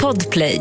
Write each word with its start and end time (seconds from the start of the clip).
Podplay. 0.00 0.60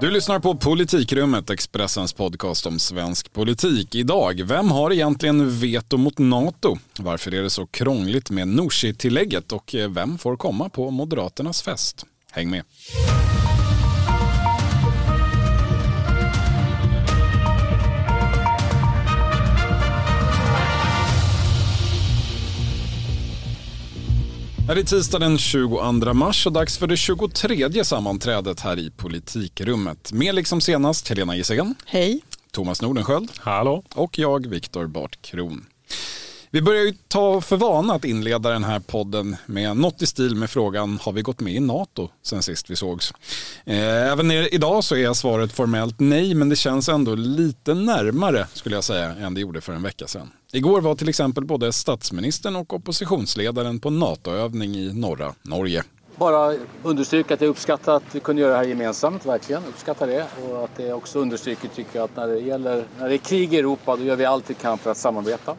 Du 0.00 0.10
lyssnar 0.10 0.40
på 0.40 0.54
Politikrummet, 0.54 1.50
Expressens 1.50 2.12
podcast 2.12 2.66
om 2.66 2.78
svensk 2.78 3.32
politik. 3.32 3.94
Idag, 3.94 4.42
vem 4.44 4.70
har 4.70 4.92
egentligen 4.92 5.58
veto 5.58 5.96
mot 5.96 6.18
NATO? 6.18 6.78
Varför 6.98 7.34
är 7.34 7.42
det 7.42 7.50
så 7.50 7.66
krångligt 7.66 8.30
med 8.30 8.48
Nooshi-tillägget 8.48 9.52
och 9.52 9.74
eh, 9.74 9.90
vem 9.90 10.18
får 10.18 10.36
komma 10.36 10.68
på 10.68 10.90
Moderaternas 10.90 11.62
fest? 11.62 12.06
Häng 12.32 12.50
med. 12.50 12.62
Det 24.74 24.80
är 24.80 24.84
tisdag 24.84 25.18
den 25.18 25.38
22 25.38 25.92
mars 26.14 26.46
och 26.46 26.52
dags 26.52 26.78
för 26.78 26.86
det 26.86 26.96
23 26.96 27.84
sammanträdet 27.84 28.60
här 28.60 28.78
i 28.78 28.90
Politikrummet. 28.90 30.12
Med 30.12 30.34
liksom 30.34 30.60
senast 30.60 31.08
Helena 31.08 31.36
Gissén. 31.36 31.74
Hej. 31.86 32.20
Thomas 32.50 32.82
Nordenskjöld. 32.82 33.30
Hallå. 33.38 33.84
Och 33.94 34.18
jag, 34.18 34.46
Viktor 34.46 34.86
Bart 34.86 35.22
Kron. 35.22 35.66
Vi 36.50 36.62
börjar 36.62 36.84
ju 36.84 36.92
ta 37.08 37.40
för 37.40 37.56
vana 37.56 37.94
att 37.94 38.04
inleda 38.04 38.50
den 38.50 38.64
här 38.64 38.80
podden 38.80 39.36
med 39.46 39.76
något 39.76 40.02
i 40.02 40.06
stil 40.06 40.34
med 40.34 40.50
frågan 40.50 40.98
har 41.02 41.12
vi 41.12 41.22
gått 41.22 41.40
med 41.40 41.54
i 41.54 41.60
NATO 41.60 42.08
sen 42.22 42.42
sist 42.42 42.70
vi 42.70 42.76
sågs? 42.76 43.12
Eh, 43.64 44.12
även 44.12 44.30
idag 44.30 44.84
så 44.84 44.96
är 44.96 45.12
svaret 45.12 45.52
formellt 45.52 45.94
nej 45.98 46.34
men 46.34 46.48
det 46.48 46.56
känns 46.56 46.88
ändå 46.88 47.14
lite 47.14 47.74
närmare 47.74 48.46
skulle 48.54 48.74
jag 48.74 48.84
säga 48.84 49.04
än 49.04 49.34
det 49.34 49.40
gjorde 49.40 49.60
för 49.60 49.72
en 49.72 49.82
vecka 49.82 50.06
sedan. 50.06 50.30
Igår 50.52 50.80
var 50.80 50.94
till 50.94 51.08
exempel 51.08 51.44
både 51.44 51.72
statsministern 51.72 52.56
och 52.56 52.74
oppositionsledaren 52.74 53.80
på 53.80 53.90
NATO-övning 53.90 54.76
i 54.76 54.92
norra 54.92 55.34
Norge. 55.42 55.84
Bara 56.16 56.54
understryka 56.82 57.34
att 57.34 57.40
jag 57.40 57.48
uppskattar 57.48 57.96
att 57.96 58.14
vi 58.14 58.20
kunde 58.20 58.42
göra 58.42 58.52
det 58.52 58.58
här 58.58 58.64
gemensamt, 58.64 59.26
verkligen 59.26 59.62
uppskattar 59.64 60.06
det. 60.06 60.26
Och 60.42 60.64
att 60.64 60.76
det 60.76 60.92
också 60.92 61.18
understryker, 61.18 61.68
tycker 61.68 61.98
jag, 61.98 62.04
att 62.04 62.16
när 62.16 62.26
det, 62.26 62.38
gäller, 62.38 62.84
när 62.98 63.08
det 63.08 63.14
är 63.14 63.18
krig 63.18 63.54
i 63.54 63.58
Europa 63.58 63.96
då 63.96 64.04
gör 64.04 64.16
vi 64.16 64.24
allt 64.24 64.50
vi 64.50 64.54
kan 64.54 64.78
för 64.78 64.90
att 64.90 64.96
samarbeta. 64.96 65.56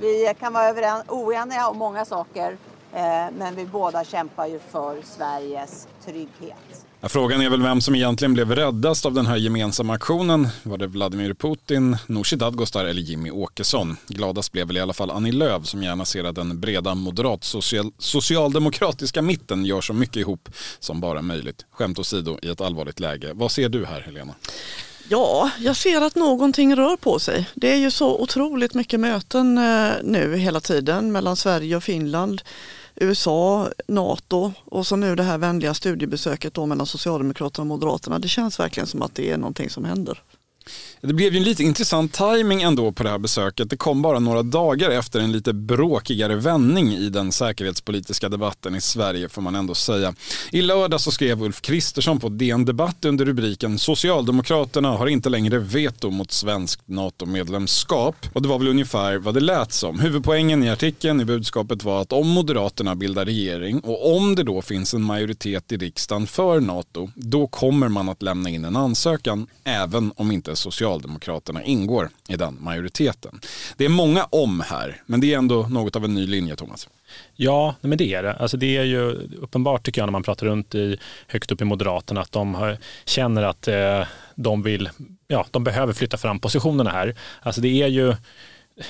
Vi 0.00 0.34
kan 0.40 0.52
vara 0.52 0.68
överens, 0.68 1.04
oeniga 1.08 1.68
om 1.68 1.78
många 1.78 2.04
saker, 2.04 2.56
eh, 2.92 3.00
men 3.38 3.54
vi 3.56 3.66
båda 3.66 4.04
kämpar 4.04 4.46
ju 4.46 4.58
för 4.70 5.02
Sveriges 5.02 5.88
trygghet. 6.04 6.86
Frågan 7.02 7.40
är 7.40 7.50
väl 7.50 7.62
vem 7.62 7.80
som 7.80 7.94
egentligen 7.94 8.34
blev 8.34 8.54
räddast 8.54 9.06
av 9.06 9.14
den 9.14 9.26
här 9.26 9.36
gemensamma 9.36 9.94
aktionen. 9.94 10.48
Var 10.62 10.78
det 10.78 10.86
Vladimir 10.86 11.34
Putin, 11.34 11.96
Nooshi 12.06 12.36
Dadgostar 12.36 12.84
eller 12.84 13.02
Jimmy 13.02 13.30
Åkesson? 13.30 13.96
Gladast 14.08 14.52
blev 14.52 14.66
väl 14.66 14.76
i 14.76 14.80
alla 14.80 14.92
fall 14.92 15.10
Annie 15.10 15.32
Lööf 15.32 15.66
som 15.66 15.82
gärna 15.82 16.04
ser 16.04 16.24
att 16.24 16.34
den 16.34 16.60
breda 16.60 16.94
moderat 16.94 17.44
social, 17.44 17.92
socialdemokratiska 17.98 19.22
mitten 19.22 19.64
gör 19.64 19.80
så 19.80 19.92
mycket 19.92 20.16
ihop 20.16 20.48
som 20.78 21.00
bara 21.00 21.22
möjligt. 21.22 21.66
Skämt 21.70 21.98
åsido 21.98 22.38
i 22.42 22.48
ett 22.48 22.60
allvarligt 22.60 23.00
läge. 23.00 23.30
Vad 23.34 23.50
ser 23.50 23.68
du 23.68 23.86
här 23.86 24.00
Helena? 24.00 24.34
Ja, 25.08 25.50
jag 25.58 25.76
ser 25.76 26.00
att 26.00 26.14
någonting 26.14 26.76
rör 26.76 26.96
på 26.96 27.18
sig. 27.18 27.48
Det 27.54 27.72
är 27.72 27.76
ju 27.76 27.90
så 27.90 28.18
otroligt 28.20 28.74
mycket 28.74 29.00
möten 29.00 29.58
eh, 29.58 29.92
nu 30.02 30.36
hela 30.36 30.60
tiden 30.60 31.12
mellan 31.12 31.36
Sverige 31.36 31.76
och 31.76 31.82
Finland. 31.82 32.42
USA, 32.94 33.68
NATO 33.88 34.52
och 34.64 34.86
så 34.86 34.96
nu 34.96 35.14
det 35.14 35.22
här 35.22 35.38
vänliga 35.38 35.74
studiebesöket 35.74 36.54
då 36.54 36.66
mellan 36.66 36.86
Socialdemokraterna 36.86 37.62
och 37.62 37.66
Moderaterna. 37.66 38.18
Det 38.18 38.28
känns 38.28 38.60
verkligen 38.60 38.86
som 38.86 39.02
att 39.02 39.14
det 39.14 39.30
är 39.30 39.36
någonting 39.36 39.70
som 39.70 39.84
händer. 39.84 40.22
Det 41.00 41.12
blev 41.12 41.32
ju 41.32 41.38
en 41.38 41.44
lite 41.44 41.62
intressant 41.62 42.12
timing 42.12 42.62
ändå 42.62 42.92
på 42.92 43.02
det 43.02 43.10
här 43.10 43.18
besöket. 43.18 43.70
Det 43.70 43.76
kom 43.76 44.02
bara 44.02 44.18
några 44.18 44.42
dagar 44.42 44.90
efter 44.90 45.20
en 45.20 45.32
lite 45.32 45.52
bråkigare 45.52 46.36
vändning 46.36 46.92
i 46.92 47.08
den 47.08 47.32
säkerhetspolitiska 47.32 48.28
debatten 48.28 48.74
i 48.74 48.80
Sverige 48.80 49.28
får 49.28 49.42
man 49.42 49.54
ändå 49.54 49.74
säga. 49.74 50.14
I 50.52 50.62
lördag 50.62 51.00
så 51.00 51.10
skrev 51.10 51.42
Ulf 51.42 51.60
Kristersson 51.60 52.20
på 52.20 52.28
DN 52.28 52.64
Debatt 52.64 53.04
under 53.04 53.24
rubriken 53.24 53.78
Socialdemokraterna 53.78 54.88
har 54.88 55.06
inte 55.06 55.28
längre 55.28 55.58
veto 55.58 56.10
mot 56.10 56.32
svenskt 56.32 56.88
NATO-medlemskap. 56.88 58.16
Och 58.32 58.42
det 58.42 58.48
var 58.48 58.58
väl 58.58 58.68
ungefär 58.68 59.18
vad 59.18 59.34
det 59.34 59.40
lät 59.40 59.72
som. 59.72 60.00
Huvudpoängen 60.00 60.62
i 60.62 60.70
artikeln 60.70 61.20
i 61.20 61.24
budskapet 61.24 61.84
var 61.84 62.02
att 62.02 62.12
om 62.12 62.28
Moderaterna 62.28 62.94
bildar 62.94 63.24
regering 63.24 63.80
och 63.80 64.16
om 64.16 64.34
det 64.34 64.42
då 64.42 64.62
finns 64.62 64.94
en 64.94 65.02
majoritet 65.02 65.72
i 65.72 65.76
riksdagen 65.76 66.26
för 66.26 66.60
NATO, 66.60 67.10
då 67.14 67.46
kommer 67.46 67.88
man 67.88 68.08
att 68.08 68.22
lämna 68.22 68.50
in 68.50 68.64
en 68.64 68.76
ansökan 68.76 69.46
även 69.64 70.12
om 70.16 70.32
inte 70.32 70.56
Socialdemokraterna 70.56 70.95
ingår 71.64 72.10
i 72.28 72.36
den 72.36 72.56
majoriteten. 72.60 73.40
Det 73.76 73.84
är 73.84 73.88
många 73.88 74.24
om 74.24 74.60
här, 74.60 75.02
men 75.06 75.20
det 75.20 75.34
är 75.34 75.38
ändå 75.38 75.62
något 75.62 75.96
av 75.96 76.04
en 76.04 76.14
ny 76.14 76.26
linje, 76.26 76.56
Thomas. 76.56 76.88
Ja, 77.34 77.74
men 77.80 77.98
det 77.98 78.14
är 78.14 78.22
det. 78.22 78.32
Alltså 78.32 78.56
det 78.56 78.76
är 78.76 78.84
ju 78.84 79.10
uppenbart 79.40 79.84
tycker 79.86 80.00
jag 80.00 80.06
när 80.06 80.12
man 80.12 80.22
pratar 80.22 80.46
runt 80.46 80.74
i, 80.74 80.96
högt 81.26 81.52
upp 81.52 81.60
i 81.60 81.64
Moderaterna 81.64 82.20
att 82.20 82.32
de 82.32 82.54
har, 82.54 82.78
känner 83.04 83.42
att 83.42 83.68
eh, 83.68 84.02
de 84.34 84.62
vill, 84.62 84.90
ja, 85.28 85.46
de 85.50 85.64
behöver 85.64 85.92
flytta 85.92 86.16
fram 86.16 86.38
positionerna 86.38 86.90
här. 86.90 87.14
Alltså 87.42 87.60
det 87.60 87.82
är 87.82 87.88
ju 87.88 88.14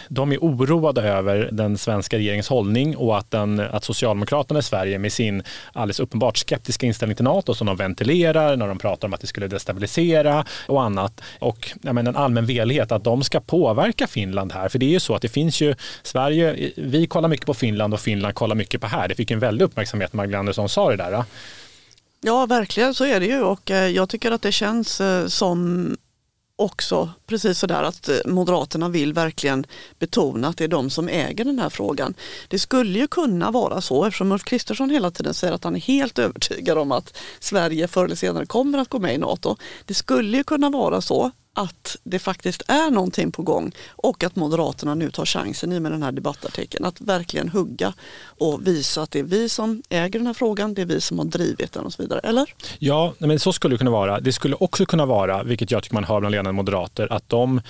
de 0.09 0.33
är 0.33 0.39
oroade 0.39 1.03
över 1.03 1.49
den 1.53 1.79
svenska 1.79 2.17
regeringens 2.19 2.49
hållning 2.49 2.97
och 2.97 3.19
att, 3.19 3.31
den, 3.31 3.61
att 3.61 3.85
Socialdemokraterna 3.85 4.59
i 4.59 4.63
Sverige 4.63 4.99
med 4.99 5.13
sin 5.13 5.43
alldeles 5.73 6.01
uppenbart 6.01 6.37
skeptiska 6.37 6.87
inställning 6.87 7.17
till 7.17 7.25
NATO 7.25 7.55
som 7.55 7.67
de 7.67 7.77
ventilerar 7.77 8.57
när 8.57 8.69
de 8.69 8.79
pratar 8.79 9.09
om 9.09 9.15
att 9.15 9.21
det 9.21 9.27
skulle 9.27 9.49
destabilisera 9.49 10.45
och 10.67 10.83
annat 10.83 11.21
och 11.39 11.71
ja, 11.83 11.93
men 11.93 12.07
en 12.07 12.17
allmän 12.17 12.47
velighet 12.47 12.93
att 12.93 13.05
de 13.05 13.23
ska 13.23 13.41
påverka 13.41 14.07
Finland 14.07 14.53
här. 14.53 14.69
För 14.69 14.79
det 14.79 14.87
är 14.87 14.91
ju 14.91 15.01
så 15.01 15.15
att 15.15 15.23
det 15.23 15.29
finns 15.29 15.61
ju 15.61 15.75
Sverige, 16.03 16.73
vi 16.77 17.07
kollar 17.07 17.29
mycket 17.29 17.47
på 17.47 17.55
Finland 17.55 17.95
och 17.95 18.01
Finland 18.01 18.35
kollar 18.35 18.55
mycket 18.55 18.81
på 18.81 18.87
här. 18.87 19.09
Det 19.09 19.15
fick 19.15 19.31
en 19.31 19.39
väldig 19.39 19.65
uppmärksamhet 19.65 20.13
när 20.13 20.17
Magdalena 20.17 20.39
Andersson 20.39 20.69
sa 20.69 20.91
det 20.91 20.97
där. 20.97 21.25
Ja, 22.21 22.47
verkligen 22.47 22.95
så 22.95 23.05
är 23.05 23.21
det 23.21 23.27
ju 23.27 23.43
och 23.43 23.71
eh, 23.71 23.89
jag 23.89 24.09
tycker 24.09 24.31
att 24.31 24.43
det 24.43 24.53
känns 24.53 25.01
eh, 25.01 25.27
som 25.27 25.91
också 26.57 27.11
precis 27.27 27.59
sådär 27.59 27.83
att 27.83 28.09
eh, 28.09 28.17
Moderaterna 28.25 28.89
vill 28.89 29.13
verkligen 29.13 29.67
betona 29.99 30.49
att 30.49 30.57
det 30.57 30.65
är 30.65 30.69
de 30.69 30.91
som 30.91 31.09
äger 31.09 31.45
den 31.45 31.59
här 31.59 31.71
frågan. 31.71 32.15
Det 32.49 32.59
skulle 32.59 32.99
ju 32.99 33.07
kunna 33.07 33.51
vara 33.51 33.81
så 33.81 34.05
eftersom 34.05 34.33
Ulf 34.33 34.45
Kristersson 34.45 34.91
hela 34.91 35.11
tiden 35.11 35.35
säger 35.35 35.53
att 35.53 35.65
han 35.65 35.77
är 35.77 35.81
helt 35.81 36.19
övertygad 36.19 36.79
om 36.79 36.93
att 36.93 37.17
Sverige 37.41 37.89
förr 37.89 38.05
eller 38.05 38.17
senare 38.17 38.47
kommer 38.47 38.79
att 38.79 38.89
gå 38.89 38.99
med 38.99 39.15
i 39.15 39.19
NATO. 39.19 39.57
Det 39.85 39.95
skulle 39.95 40.37
ju 40.37 40.45
kunna 40.45 40.71
vara 40.71 41.01
så 41.01 41.31
att 41.57 41.97
det 42.05 42.19
faktiskt 42.19 42.63
är 42.69 42.91
någonting 42.91 43.33
på 43.33 43.43
gång 43.43 43.73
och 43.89 44.25
att 44.25 44.37
Moderaterna 44.37 44.95
nu 44.95 45.11
tar 45.11 45.25
chansen 45.25 45.73
i 45.73 45.81
med 45.81 45.93
den 45.93 46.03
här 46.03 46.13
debattartikeln 46.13 46.85
att 46.85 47.01
verkligen 47.01 47.49
hugga 47.49 47.93
och 48.25 48.67
visa 48.67 49.03
att 49.03 49.11
det 49.11 49.19
är 49.19 49.23
vi 49.23 49.49
som 49.49 49.83
äger 49.89 50.19
den 50.19 50.27
här 50.27 50.35
frågan, 50.35 50.75
det 50.75 50.83
är 50.83 50.87
vi 50.87 51.01
som 51.01 51.19
har 51.19 51.27
drivit 51.27 51.73
den 51.73 51.85
och 51.85 51.93
så 51.93 52.03
vidare, 52.03 52.21
eller? 52.21 52.55
Ja, 52.79 53.15
men 53.19 53.39
så 53.39 53.53
skulle 53.53 53.75
det 53.75 53.79
kunna 53.79 53.91
vara. 53.91 54.21
Det 54.21 54.33
skulle 54.33 54.55
också 54.55 54.87
kunna 54.87 55.07
vara, 55.07 55.43
vilket 55.43 55.71
jag 55.71 55.83
tycker 55.83 55.95
man 55.95 56.05
hör 56.05 56.21
bland 56.21 56.33
ledande 56.33 56.53
moderater, 56.53 57.13
att 57.13 57.29
de 57.29 57.61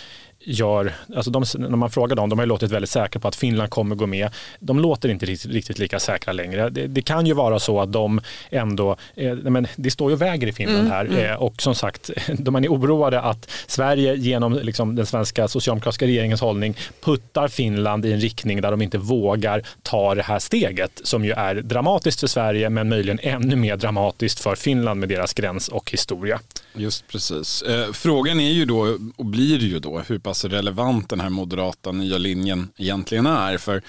gör, 0.46 0.92
alltså 1.16 1.30
de, 1.30 1.44
när 1.58 1.76
man 1.76 1.90
frågar 1.90 2.16
dem, 2.16 2.28
de 2.28 2.38
har 2.38 2.46
ju 2.46 2.48
låtit 2.48 2.70
väldigt 2.70 2.90
säkra 2.90 3.20
på 3.20 3.28
att 3.28 3.36
Finland 3.36 3.70
kommer 3.70 3.96
gå 3.96 4.06
med. 4.06 4.30
De 4.58 4.80
låter 4.80 5.08
inte 5.08 5.26
riktigt, 5.26 5.50
riktigt 5.50 5.78
lika 5.78 5.98
säkra 5.98 6.32
längre. 6.32 6.70
Det, 6.70 6.86
det, 6.86 7.02
kan 7.02 7.26
ju 7.26 7.34
vara 7.34 7.58
så 7.58 7.80
att 7.80 7.92
de 7.92 8.20
ändå, 8.50 8.96
eh, 9.14 9.34
men 9.34 9.66
det 9.76 9.90
står 9.90 10.10
ju 10.10 10.16
väger 10.16 10.46
i 10.46 10.52
Finland 10.52 10.78
mm, 10.78 10.92
här 10.92 11.04
mm. 11.04 11.24
Eh, 11.24 11.34
och 11.34 11.62
som 11.62 11.74
sagt, 11.74 12.10
de 12.38 12.56
är 12.56 12.68
oroade 12.68 13.20
att 13.20 13.50
Sverige 13.66 14.14
genom 14.14 14.52
liksom, 14.52 14.96
den 14.96 15.06
svenska 15.06 15.48
socialdemokratiska 15.48 16.06
regeringens 16.06 16.40
hållning 16.40 16.76
puttar 17.00 17.48
Finland 17.48 18.06
i 18.06 18.12
en 18.12 18.20
riktning 18.20 18.60
där 18.60 18.70
de 18.70 18.82
inte 18.82 18.98
vågar 18.98 19.62
ta 19.82 20.14
det 20.14 20.22
här 20.22 20.38
steget 20.38 21.00
som 21.04 21.24
ju 21.24 21.32
är 21.32 21.54
dramatiskt 21.54 22.20
för 22.20 22.26
Sverige 22.26 22.70
men 22.70 22.88
möjligen 22.88 23.18
ännu 23.22 23.56
mer 23.56 23.76
dramatiskt 23.76 24.40
för 24.40 24.54
Finland 24.54 25.00
med 25.00 25.08
deras 25.08 25.34
gräns 25.34 25.68
och 25.68 25.90
historia. 25.90 26.40
Just 26.74 27.08
precis. 27.08 27.62
Eh, 27.62 27.92
frågan 27.92 28.40
är 28.40 28.50
ju 28.50 28.64
då, 28.64 28.98
och 29.16 29.24
blir 29.24 29.58
ju 29.58 29.78
då, 29.78 30.02
hur 30.08 30.18
pass 30.18 30.35
relevant 30.44 31.08
den 31.08 31.20
här 31.20 31.30
moderata 31.30 31.92
nya 31.92 32.18
linjen 32.18 32.68
egentligen 32.76 33.26
är. 33.26 33.58
För, 33.58 33.82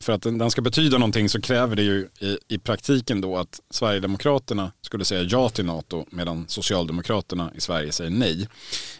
för 0.00 0.12
att 0.12 0.22
den 0.22 0.50
ska 0.50 0.62
betyda 0.62 0.98
någonting 0.98 1.28
så 1.28 1.40
kräver 1.40 1.76
det 1.76 1.82
ju 1.82 2.08
i, 2.20 2.38
i 2.48 2.58
praktiken 2.58 3.20
då 3.20 3.36
att 3.36 3.60
Sverigedemokraterna 3.70 4.72
skulle 4.80 5.04
säga 5.04 5.22
ja 5.22 5.48
till 5.48 5.64
NATO 5.64 6.06
medan 6.10 6.44
Socialdemokraterna 6.48 7.52
i 7.54 7.60
Sverige 7.60 7.92
säger 7.92 8.10
nej. 8.10 8.48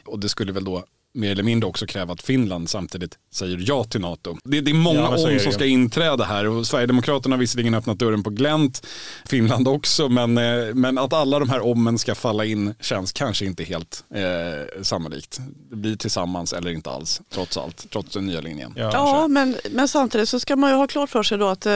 Och 0.04 0.18
det 0.18 0.28
skulle 0.28 0.52
väl 0.52 0.64
då 0.64 0.84
mer 1.14 1.30
eller 1.30 1.42
mindre 1.42 1.68
också 1.68 1.86
kräva 1.86 2.12
att 2.12 2.22
Finland 2.22 2.70
samtidigt 2.70 3.18
säger 3.32 3.64
ja 3.66 3.84
till 3.84 4.00
NATO. 4.00 4.36
Det, 4.44 4.60
det 4.60 4.70
är 4.70 4.74
många 4.74 5.00
ja, 5.00 5.32
om 5.32 5.38
som 5.40 5.52
ska 5.52 5.64
inträda 5.64 6.24
här 6.24 6.48
och 6.48 6.66
Sverigedemokraterna 6.66 7.34
har 7.34 7.40
visserligen 7.40 7.74
öppnat 7.74 7.98
dörren 7.98 8.22
på 8.22 8.30
glänt, 8.30 8.86
Finland 9.24 9.68
också, 9.68 10.08
men, 10.08 10.38
eh, 10.38 10.74
men 10.74 10.98
att 10.98 11.12
alla 11.12 11.38
de 11.38 11.50
här 11.50 11.60
ommen 11.60 11.98
ska 11.98 12.14
falla 12.14 12.44
in 12.44 12.74
känns 12.80 13.12
kanske 13.12 13.44
inte 13.44 13.64
helt 13.64 14.04
eh, 14.14 14.82
sannolikt. 14.82 15.38
Det 15.70 15.76
blir 15.76 15.96
tillsammans 15.96 16.52
eller 16.52 16.70
inte 16.70 16.90
alls, 16.90 17.20
trots 17.30 17.56
allt, 17.56 17.90
trots 17.90 18.12
den 18.12 18.26
nya 18.26 18.40
linjen. 18.40 18.72
Ja, 18.76 18.90
ja 18.92 19.28
men, 19.28 19.56
men 19.70 19.88
samtidigt 19.88 20.28
så 20.28 20.40
ska 20.40 20.56
man 20.56 20.70
ju 20.70 20.76
ha 20.76 20.86
klart 20.86 21.10
för 21.10 21.22
sig 21.22 21.38
då 21.38 21.48
att 21.48 21.66
uh, 21.66 21.72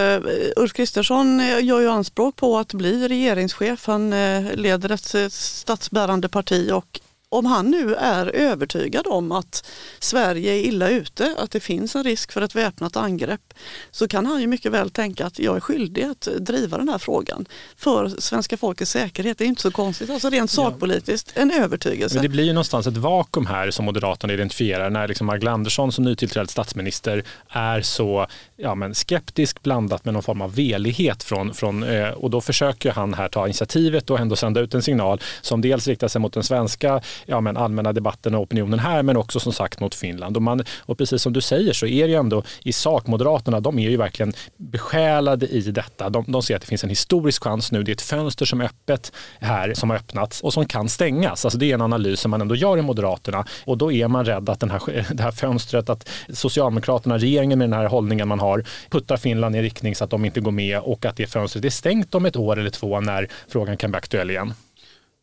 Ulf 0.56 0.72
Kristersson 0.72 1.38
gör 1.62 1.80
ju 1.80 1.88
anspråk 1.88 2.36
på 2.36 2.58
att 2.58 2.72
bli 2.72 3.08
regeringschef. 3.08 3.86
Han 3.86 4.12
uh, 4.12 4.54
leder 4.54 4.92
ett 4.92 5.32
statsbärande 5.32 6.28
parti 6.28 6.70
och 6.72 7.00
om 7.28 7.46
han 7.46 7.70
nu 7.70 7.94
är 7.94 8.26
övertygad 8.26 9.06
om 9.06 9.32
att 9.32 9.66
Sverige 9.98 10.52
är 10.52 10.60
illa 10.60 10.88
ute, 10.88 11.34
att 11.38 11.50
det 11.50 11.60
finns 11.60 11.96
en 11.96 12.04
risk 12.04 12.32
för 12.32 12.42
ett 12.42 12.54
väpnat 12.54 12.96
angrepp, 12.96 13.54
så 13.90 14.08
kan 14.08 14.26
han 14.26 14.40
ju 14.40 14.46
mycket 14.46 14.72
väl 14.72 14.90
tänka 14.90 15.26
att 15.26 15.38
jag 15.38 15.56
är 15.56 15.60
skyldig 15.60 16.02
att 16.02 16.28
driva 16.38 16.78
den 16.78 16.88
här 16.88 16.98
frågan 16.98 17.46
för 17.76 18.08
svenska 18.08 18.56
folkets 18.56 18.90
säkerhet. 18.90 19.38
Det 19.38 19.44
är 19.44 19.46
inte 19.46 19.62
så 19.62 19.70
konstigt, 19.70 20.10
alltså 20.10 20.30
rent 20.30 20.50
sakpolitiskt, 20.50 21.32
en 21.34 21.50
övertygelse. 21.50 22.14
Men 22.14 22.22
det 22.22 22.28
blir 22.28 22.44
ju 22.44 22.52
någonstans 22.52 22.86
ett 22.86 22.96
vakuum 22.96 23.46
här 23.46 23.70
som 23.70 23.84
Moderaterna 23.84 24.32
identifierar 24.32 24.90
när 24.90 25.08
liksom 25.08 25.26
Magdalena 25.26 25.54
Andersson 25.54 25.92
som 25.92 26.04
nytillträdd 26.04 26.50
statsminister 26.50 27.24
är 27.48 27.82
så 27.82 28.26
ja, 28.56 28.74
men 28.74 28.94
skeptisk 28.94 29.62
blandat 29.62 30.04
med 30.04 30.14
någon 30.14 30.22
form 30.22 30.40
av 30.40 30.54
velighet 30.54 31.22
från, 31.22 31.54
från 31.54 31.82
eh, 31.82 32.08
och 32.08 32.30
då 32.30 32.40
försöker 32.40 32.90
han 32.92 33.14
här 33.14 33.28
ta 33.28 33.46
initiativet 33.46 34.10
och 34.10 34.20
ändå 34.20 34.36
sända 34.36 34.60
ut 34.60 34.74
en 34.74 34.82
signal 34.82 35.20
som 35.40 35.60
dels 35.60 35.86
riktar 35.86 36.08
sig 36.08 36.20
mot 36.20 36.32
den 36.32 36.42
svenska 36.42 37.00
ja, 37.26 37.40
men 37.40 37.56
allmänna 37.56 37.92
debatten 37.92 38.34
och 38.34 38.40
opinionen 38.40 38.78
här 38.78 39.02
men 39.02 39.16
också 39.16 39.40
som 39.40 39.52
sagt 39.52 39.80
mot 39.80 39.94
Finland. 39.94 40.36
Och, 40.36 40.42
man, 40.42 40.64
och 40.78 40.98
precis 40.98 41.22
som 41.22 41.32
du 41.32 41.40
säger 41.40 41.72
så 41.72 41.86
är 41.86 42.02
det 42.02 42.10
ju 42.10 42.18
ändå 42.18 42.42
i 42.62 42.72
sak 42.72 43.06
Moderaterna, 43.06 43.60
de 43.60 43.78
är 43.78 43.90
ju 43.90 43.96
verkligen 43.96 44.32
besjälade 44.56 45.46
i 45.46 45.60
detta. 45.60 46.08
De, 46.08 46.24
de 46.28 46.42
ser 46.42 46.56
att 46.56 46.62
det 46.62 46.68
finns 46.68 46.84
en 46.84 46.90
historisk 46.90 47.42
chans 47.44 47.72
nu. 47.72 47.82
Det 47.82 47.90
är 47.90 47.94
ett 47.94 48.02
fönster 48.02 48.46
som 48.46 48.60
är 48.60 48.64
öppet 48.64 49.12
här 49.40 49.74
som 49.74 49.90
har 49.90 49.96
öppnats 49.96 50.40
och 50.40 50.52
som 50.52 50.66
kan 50.66 50.88
stängas. 50.88 51.44
Alltså 51.44 51.58
det 51.58 51.70
är 51.70 51.74
en 51.74 51.82
analys 51.82 52.20
som 52.20 52.30
man 52.30 52.40
ändå 52.40 52.54
gör 52.54 52.78
i 52.78 52.82
Moderaterna 52.82 53.44
och 53.64 53.78
då 53.78 53.92
är 53.92 54.08
man 54.08 54.24
rädd 54.24 54.48
att 54.48 54.60
den 54.60 54.70
här, 54.70 55.06
det 55.14 55.22
här 55.22 55.30
fönstret, 55.30 55.90
att 55.90 56.08
Socialdemokraterna, 56.28 57.18
regeringen 57.18 57.58
med 57.58 57.70
den 57.70 57.78
här 57.78 57.86
hållningen 57.86 58.28
man 58.28 58.40
har, 58.40 58.64
puttar 58.90 59.16
Finland 59.16 59.56
i 59.56 59.62
riktning 59.62 59.94
så 59.94 60.04
att 60.04 60.10
de 60.10 60.24
inte 60.24 60.40
går 60.40 60.50
med 60.50 60.80
och 60.80 61.04
att 61.04 61.16
det 61.16 61.26
fönstret 61.26 61.64
är 61.64 61.70
stängt 61.70 62.14
om 62.14 62.26
ett 62.26 62.36
år 62.36 62.58
eller 62.58 62.70
två 62.70 63.00
när 63.00 63.28
frågan 63.48 63.76
kan 63.76 63.90
bli 63.90 63.98
aktuell 63.98 64.30
igen. 64.30 64.54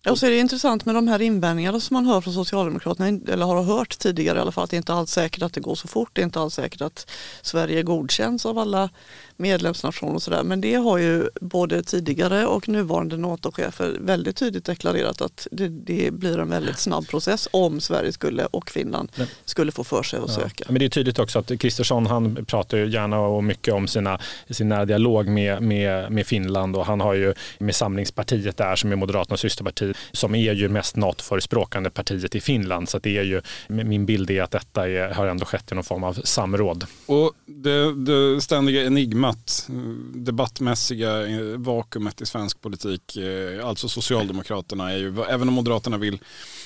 Och 0.10 0.20
så 0.20 0.26
är 0.26 0.30
det 0.30 0.38
intressant 0.38 0.86
med 0.86 0.96
de 0.96 1.08
här 1.08 1.22
invändningarna 1.22 1.80
som 1.80 1.94
man 1.94 2.06
hör 2.06 2.22
från 2.22 2.34
Socialdemokraterna, 2.34 3.08
eller 3.08 3.46
har 3.46 3.64
hört 3.64 4.00
tidigare 4.00 4.38
i 4.38 4.42
alla 4.42 4.52
fall, 4.52 4.64
att 4.64 4.70
det 4.70 4.76
är 4.76 4.78
inte 4.78 4.94
alls 4.94 5.12
säkert 5.12 5.44
att 5.44 5.54
det 5.54 5.62
går 5.62 5.76
så 5.76 5.88
fort. 5.88 6.10
Det 6.14 6.22
är 6.22 6.24
inte 6.24 6.40
alls 6.40 6.54
säkert 6.54 6.82
att 6.82 7.10
Sverige 7.42 7.84
godkänns 7.84 8.46
av 8.46 8.60
alla 8.60 8.90
medlemsnationer 9.38 10.16
och 10.16 10.22
sådär. 10.22 10.44
Men 10.44 10.62
det 10.62 10.76
har 10.76 10.98
ju 10.98 11.30
både 11.42 11.84
tidigare 11.84 12.46
och 12.46 12.70
nuvarande 12.70 13.18
NATO-chefer 13.18 13.98
väldigt 14.00 14.38
tydligt 14.38 14.66
deklarerat 14.66 15.22
att 15.22 15.48
det, 15.52 15.68
det, 15.68 16.14
blir 16.14 16.40
en 16.40 16.50
väldigt 16.50 16.80
snabb 16.80 17.08
process 17.08 17.48
om 17.52 17.80
Sverige 17.80 18.12
skulle 18.12 18.46
och 18.46 18.72
Finland 18.72 19.12
men, 19.16 19.28
skulle 19.46 19.72
få 19.72 19.84
för 19.84 20.04
sig 20.04 20.20
att 20.20 20.26
ja, 20.28 20.36
söka. 20.36 20.66
Men 20.68 20.80
det 20.80 20.86
är 20.86 20.90
tydligt 20.90 21.20
också 21.20 21.40
att 21.40 21.60
Kristersson 21.60 22.06
han 22.06 22.46
pratar 22.46 22.78
ju 22.78 22.90
gärna 22.90 23.20
och 23.20 23.44
mycket 23.44 23.74
om 23.74 23.88
sina, 23.88 24.20
sin 24.50 24.70
nära 24.70 24.86
dialog 24.86 25.28
med, 25.28 25.62
med, 25.62 26.12
med 26.12 26.28
Finland 26.28 26.76
och 26.76 26.86
han 26.86 27.02
har 27.02 27.14
ju 27.14 27.34
med 27.58 27.76
Samlingspartiet 27.76 28.58
där 28.58 28.76
som 28.76 28.92
är 28.92 28.96
Moderaternas 28.96 29.40
systerparti 29.40 29.93
som 30.12 30.36
är 30.36 30.54
ju 30.54 30.70
mest 30.70 30.96
NATO-förespråkande 30.96 31.90
partiet 31.90 32.36
i 32.36 32.42
Finland. 32.42 32.90
Så 32.90 33.00
det 33.00 33.18
är 33.18 33.24
ju, 33.24 33.42
min 33.68 34.06
bild 34.06 34.32
är 34.32 34.42
att 34.42 34.52
detta 34.52 34.90
är, 34.90 35.10
har 35.10 35.28
ändå 35.28 35.46
skett 35.46 35.72
i 35.72 35.76
någon 35.76 35.84
form 35.84 36.04
av 36.04 36.14
samråd. 36.14 36.86
Och 37.06 37.32
det, 37.46 38.06
det 38.06 38.42
ständiga 38.42 38.84
enigmat, 38.86 39.70
debattmässiga 40.14 41.28
eh, 41.28 41.40
vakuumet 41.58 42.22
i 42.22 42.26
svensk 42.26 42.62
politik, 42.62 43.18
eh, 43.18 43.68
alltså 43.68 43.90
Socialdemokraterna 43.90 44.92
är 44.92 44.98
ju, 44.98 45.24
även 45.30 45.48
om 45.48 45.54
Moderaterna 45.54 45.98
vill 45.98 46.20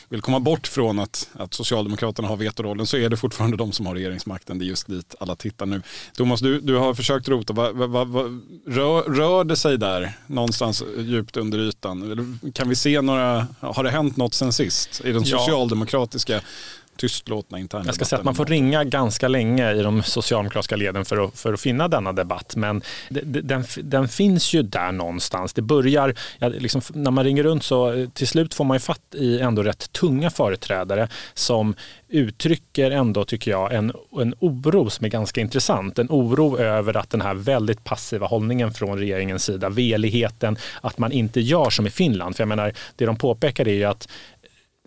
vill 0.10 0.22
komma 0.22 0.40
bort 0.40 0.68
från 0.68 1.00
att, 1.00 1.30
att 1.34 1.54
Socialdemokraterna 1.54 2.28
har 2.28 2.38
vetorollen 2.38 2.86
så 2.86 2.98
är 2.98 3.10
det 3.10 3.18
fortfarande 3.18 3.58
de 3.58 3.72
som 3.72 3.86
har 3.86 3.96
regeringsmakten. 3.96 4.60
Det 4.60 4.66
är 4.66 4.68
just 4.68 4.88
dit 4.88 5.16
alla 5.20 5.36
tittar 5.36 5.66
nu. 5.66 5.82
Thomas, 6.14 6.40
du, 6.40 6.62
du 6.62 6.76
har 6.76 6.94
försökt 6.94 7.28
rota. 7.28 7.54
Va, 7.54 7.72
va, 7.72 8.04
va, 8.04 8.22
rör, 8.68 9.02
rör 9.02 9.44
det 9.44 9.56
sig 9.56 9.78
där 9.78 10.18
någonstans 10.28 10.84
djupt 10.98 11.38
under 11.38 11.60
ytan? 11.60 12.40
Kan 12.54 12.70
vi 12.70 12.76
se 12.76 13.02
några, 13.02 13.48
har 13.60 13.84
det 13.84 13.90
hänt 13.90 14.18
något 14.18 14.34
sen 14.34 14.54
sist 14.54 15.02
i 15.06 15.12
den 15.12 15.26
socialdemokratiska 15.26 16.42
tystlåtna 16.98 17.60
interna 17.60 17.84
Jag 17.86 17.96
ska 17.96 18.06
säga 18.06 18.20
att 18.20 18.26
man 18.26 18.36
får 18.36 18.46
ringa 18.46 18.84
ganska 18.84 19.28
länge 19.28 19.74
i 19.74 19.82
de 19.82 20.04
socialdemokratiska 20.04 20.76
leden 20.76 21.06
för 21.06 21.26
att, 21.26 21.40
för 21.40 21.54
att 21.54 21.62
finna 21.62 21.88
denna 21.88 22.14
debatt. 22.14 22.56
Men 22.56 22.82
den, 23.10 23.64
den 23.84 24.08
finns 24.08 24.54
ju 24.54 24.64
där 24.64 24.92
någonstans. 24.92 25.54
Det 25.54 25.62
börjar, 25.62 26.16
ja, 26.40 26.48
liksom, 26.48 26.82
när 26.94 27.12
man 27.12 27.24
ringer 27.24 27.44
runt 27.44 27.64
så 27.64 28.08
till 28.14 28.28
slut 28.28 28.54
får 28.54 28.66
man 28.66 28.76
ju 28.76 28.80
fatt 28.80 29.16
i 29.16 29.40
ändå 29.40 29.64
rätt 29.64 29.92
tunga 29.92 30.30
företrädare 30.30 31.10
som 31.34 31.76
uttrycker 32.10 32.92
ändå, 32.92 33.26
tycker 33.26 33.52
jag, 33.52 33.74
en, 33.74 33.94
en 34.22 34.36
oro 34.40 34.90
som 34.90 35.06
är 35.06 35.10
ganska 35.10 35.42
intressant. 35.42 36.00
En 36.00 36.08
oro 36.10 36.58
över 36.58 36.98
att 36.98 37.10
den 37.10 37.22
här 37.22 37.34
väldigt 37.34 37.84
passiva 37.84 38.28
hållningen 38.28 38.74
från 38.74 39.00
regeringens 39.00 39.44
sida, 39.44 39.70
veligheten, 39.70 40.58
att 40.82 40.98
man 40.98 41.12
inte 41.12 41.42
gör 41.42 41.70
som 41.70 41.88
i 41.88 41.90
Finland. 41.90 42.36
För 42.36 42.42
jag 42.42 42.48
menar, 42.48 42.74
det 42.96 43.06
de 43.06 43.16
påpekar 43.16 43.68
är 43.68 43.74
ju 43.74 43.84
att 43.84 44.08